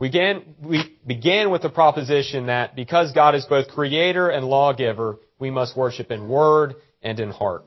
We 0.00 0.08
began, 0.08 0.56
we 0.60 0.98
began 1.06 1.52
with 1.52 1.62
the 1.62 1.70
proposition 1.70 2.46
that 2.46 2.74
because 2.74 3.12
God 3.12 3.36
is 3.36 3.46
both 3.46 3.68
creator 3.68 4.28
and 4.28 4.44
lawgiver, 4.44 5.20
we 5.38 5.52
must 5.52 5.76
worship 5.76 6.10
in 6.10 6.28
word 6.28 6.74
and 7.04 7.20
in 7.20 7.30
heart. 7.30 7.64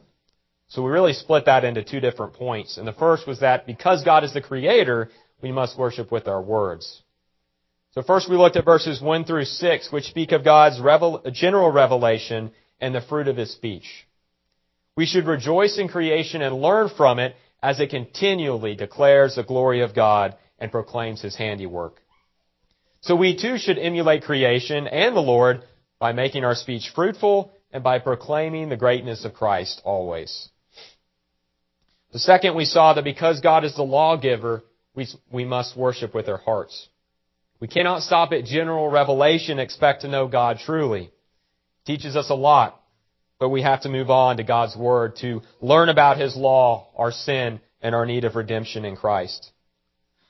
So 0.69 0.83
we 0.83 0.91
really 0.91 1.13
split 1.13 1.45
that 1.45 1.63
into 1.63 1.83
two 1.83 2.01
different 2.01 2.33
points. 2.33 2.77
And 2.77 2.85
the 2.85 2.93
first 2.93 3.25
was 3.25 3.39
that 3.39 3.65
because 3.65 4.03
God 4.03 4.25
is 4.25 4.33
the 4.33 4.41
creator, 4.41 5.09
we 5.41 5.51
must 5.51 5.77
worship 5.77 6.11
with 6.11 6.27
our 6.27 6.41
words. 6.41 7.03
So 7.91 8.01
first 8.01 8.29
we 8.29 8.35
looked 8.35 8.57
at 8.57 8.65
verses 8.65 9.01
1 9.01 9.23
through 9.23 9.45
6, 9.45 9.91
which 9.91 10.05
speak 10.05 10.33
of 10.33 10.43
God's 10.43 10.79
revel- 10.81 11.23
general 11.31 11.71
revelation 11.71 12.51
and 12.81 12.93
the 12.93 13.01
fruit 13.01 13.27
of 13.27 13.38
his 13.38 13.51
speech. 13.51 14.05
We 14.97 15.05
should 15.05 15.25
rejoice 15.25 15.77
in 15.77 15.88
creation 15.88 16.41
and 16.41 16.61
learn 16.61 16.89
from 16.89 17.19
it 17.19 17.35
as 17.63 17.79
it 17.79 17.89
continually 17.89 18.75
declares 18.75 19.35
the 19.35 19.43
glory 19.43 19.81
of 19.81 19.95
God 19.95 20.35
and 20.59 20.71
proclaims 20.71 21.21
his 21.21 21.35
handiwork. 21.35 22.01
So 23.01 23.15
we 23.15 23.38
too 23.38 23.57
should 23.57 23.77
emulate 23.77 24.23
creation 24.23 24.88
and 24.88 25.15
the 25.15 25.21
Lord 25.21 25.63
by 25.99 26.13
making 26.13 26.43
our 26.43 26.55
speech 26.55 26.91
fruitful 26.93 27.53
and 27.72 27.84
by 27.84 27.99
proclaiming 27.99 28.70
the 28.70 28.78
greatness 28.78 29.26
of 29.26 29.34
Christ 29.34 29.82
always. 29.84 30.49
The 32.13 32.20
second, 32.20 32.55
we 32.55 32.65
saw 32.65 32.93
that 32.93 33.03
because 33.03 33.41
God 33.41 33.65
is 33.65 33.76
the 33.76 33.84
lawgiver, 33.84 34.63
we, 34.95 35.07
we 35.32 35.45
must 35.45 35.78
worship 35.78 36.15
with 36.15 36.30
our 36.30 36.38
hearts. 36.38 36.88
We 37.59 37.68
cannot 37.68 38.03
stop 38.03 38.32
at 38.32 38.45
general 38.45 38.89
revelation 38.89 39.59
expect 39.59 40.01
to 40.01 40.07
know 40.07 40.28
God 40.28 40.59
truly. 40.59 41.03
It 41.03 41.11
teaches 41.86 42.15
us 42.15 42.30
a 42.30 42.36
lot, 42.36 42.80
but 43.39 43.49
we 43.49 43.61
have 43.63 43.82
to 43.82 43.89
move 43.89 44.09
on 44.09 44.38
to 44.38 44.43
God's 44.43 44.76
Word 44.76 45.18
to 45.18 45.41
learn 45.61 45.89
about 45.89 46.18
His 46.18 46.36
law, 46.36 46.89
our 46.95 47.11
sin, 47.11 47.59
and 47.82 47.93
our 47.93 48.05
need 48.05 48.26
of 48.26 48.36
redemption 48.36 48.86
in 48.86 48.95
Christ. 48.95 49.51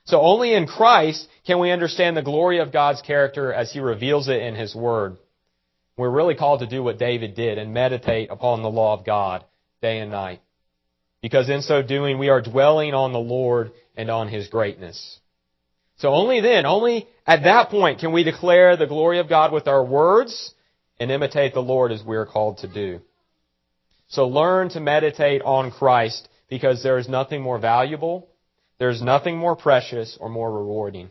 So 0.05 0.21
only 0.21 0.53
in 0.53 0.67
Christ 0.67 1.27
can 1.45 1.59
we 1.59 1.71
understand 1.71 2.15
the 2.15 2.21
glory 2.21 2.59
of 2.59 2.71
God's 2.71 3.01
character 3.01 3.53
as 3.53 3.71
He 3.71 3.79
reveals 3.79 4.29
it 4.29 4.41
in 4.41 4.55
His 4.55 4.73
Word. 4.73 5.17
We're 5.97 6.09
really 6.11 6.35
called 6.35 6.59
to 6.59 6.67
do 6.67 6.83
what 6.83 6.99
David 6.99 7.35
did 7.35 7.57
and 7.57 7.73
meditate 7.73 8.29
upon 8.29 8.61
the 8.61 8.69
law 8.69 8.93
of 8.93 9.05
God 9.05 9.43
day 9.81 9.99
and 9.99 10.11
night 10.11 10.41
because 11.21 11.49
in 11.49 11.61
so 11.61 11.81
doing 11.81 12.19
we 12.19 12.29
are 12.29 12.41
dwelling 12.41 12.93
on 12.93 13.13
the 13.13 13.19
Lord 13.19 13.71
and 13.95 14.09
on 14.09 14.27
His 14.27 14.47
greatness. 14.47 15.19
So 15.97 16.09
only 16.09 16.41
then, 16.41 16.65
only 16.65 17.07
at 17.25 17.43
that 17.43 17.69
point 17.69 17.99
can 17.99 18.11
we 18.11 18.23
declare 18.23 18.77
the 18.77 18.85
glory 18.85 19.19
of 19.19 19.27
God 19.27 19.51
with 19.51 19.67
our 19.67 19.83
words 19.83 20.53
and 20.99 21.11
imitate 21.11 21.53
the 21.53 21.59
Lord 21.61 21.91
as 21.91 22.03
we 22.03 22.15
are 22.15 22.25
called 22.25 22.59
to 22.59 22.67
do. 22.67 23.01
So 24.09 24.27
learn 24.27 24.69
to 24.69 24.79
meditate 24.79 25.41
on 25.41 25.71
Christ 25.71 26.29
because 26.49 26.83
there 26.83 26.97
is 26.97 27.09
nothing 27.09 27.41
more 27.41 27.59
valuable, 27.59 28.29
there 28.77 28.89
is 28.89 29.01
nothing 29.01 29.37
more 29.37 29.55
precious 29.55 30.17
or 30.19 30.29
more 30.29 30.51
rewarding. 30.51 31.09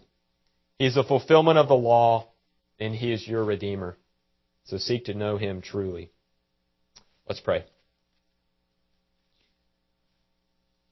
He 0.78 0.86
is 0.86 0.94
the 0.94 1.02
fulfillment 1.02 1.58
of 1.58 1.68
the 1.68 1.74
law 1.74 2.28
and 2.78 2.94
He 2.94 3.12
is 3.12 3.26
your 3.26 3.44
Redeemer. 3.44 3.96
So 4.66 4.78
seek 4.78 5.06
to 5.06 5.14
know 5.14 5.36
Him 5.36 5.62
truly. 5.62 6.10
Let's 7.28 7.40
pray. 7.40 7.64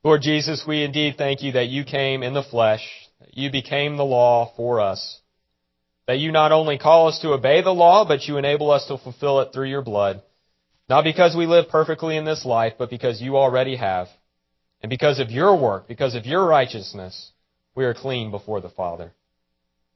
Lord 0.04 0.22
Jesus, 0.22 0.64
we 0.66 0.84
indeed 0.84 1.14
thank 1.16 1.42
you 1.42 1.52
that 1.52 1.68
you 1.68 1.84
came 1.84 2.22
in 2.22 2.34
the 2.34 2.42
flesh, 2.42 2.86
that 3.20 3.36
you 3.36 3.50
became 3.50 3.96
the 3.96 4.04
law 4.04 4.52
for 4.56 4.80
us, 4.80 5.20
that 6.06 6.18
you 6.18 6.30
not 6.30 6.52
only 6.52 6.78
call 6.78 7.08
us 7.08 7.20
to 7.20 7.32
obey 7.32 7.62
the 7.62 7.70
law, 7.70 8.06
but 8.06 8.24
you 8.24 8.36
enable 8.36 8.70
us 8.70 8.86
to 8.86 8.98
fulfill 8.98 9.40
it 9.40 9.52
through 9.52 9.68
your 9.68 9.82
blood, 9.82 10.22
not 10.88 11.04
because 11.04 11.34
we 11.34 11.46
live 11.46 11.68
perfectly 11.68 12.16
in 12.16 12.26
this 12.26 12.44
life, 12.44 12.74
but 12.78 12.90
because 12.90 13.22
you 13.22 13.36
already 13.36 13.76
have. 13.76 14.08
And 14.82 14.90
because 14.90 15.18
of 15.18 15.30
your 15.30 15.58
work, 15.58 15.88
because 15.88 16.14
of 16.14 16.26
your 16.26 16.46
righteousness, 16.46 17.32
we 17.74 17.86
are 17.86 17.94
clean 17.94 18.30
before 18.30 18.60
the 18.60 18.68
Father. 18.68 19.14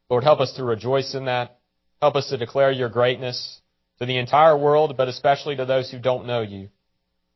Lord, 0.08 0.24
help 0.24 0.40
us 0.40 0.54
to 0.54 0.64
rejoice 0.64 1.14
in 1.14 1.26
that. 1.26 1.58
Help 2.00 2.16
us 2.16 2.30
to 2.30 2.38
declare 2.38 2.72
your 2.72 2.88
greatness 2.88 3.60
to 3.98 4.06
the 4.06 4.18
entire 4.18 4.56
world, 4.56 4.96
but 4.96 5.08
especially 5.08 5.56
to 5.56 5.64
those 5.64 5.90
who 5.90 5.98
don't 5.98 6.26
know 6.26 6.40
you. 6.40 6.68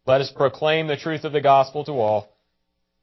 Let 0.07 0.21
us 0.21 0.33
proclaim 0.35 0.87
the 0.87 0.97
truth 0.97 1.25
of 1.25 1.33
the 1.33 1.41
gospel 1.41 1.85
to 1.85 1.93
all. 1.93 2.29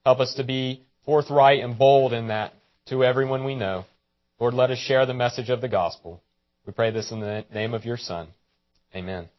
Help 0.05 0.19
us 0.19 0.33
to 0.35 0.43
be 0.43 0.83
forthright 1.05 1.63
and 1.63 1.77
bold 1.77 2.13
in 2.13 2.27
that 2.27 2.53
to 2.87 3.03
everyone 3.03 3.43
we 3.43 3.55
know. 3.55 3.85
Lord, 4.39 4.53
let 4.53 4.71
us 4.71 4.79
share 4.79 5.05
the 5.05 5.13
message 5.13 5.49
of 5.49 5.61
the 5.61 5.67
gospel. 5.67 6.21
We 6.65 6.73
pray 6.73 6.91
this 6.91 7.11
in 7.11 7.19
the 7.19 7.45
name 7.53 7.73
of 7.73 7.85
your 7.85 7.97
Son. 7.97 8.27
Amen. 8.95 9.29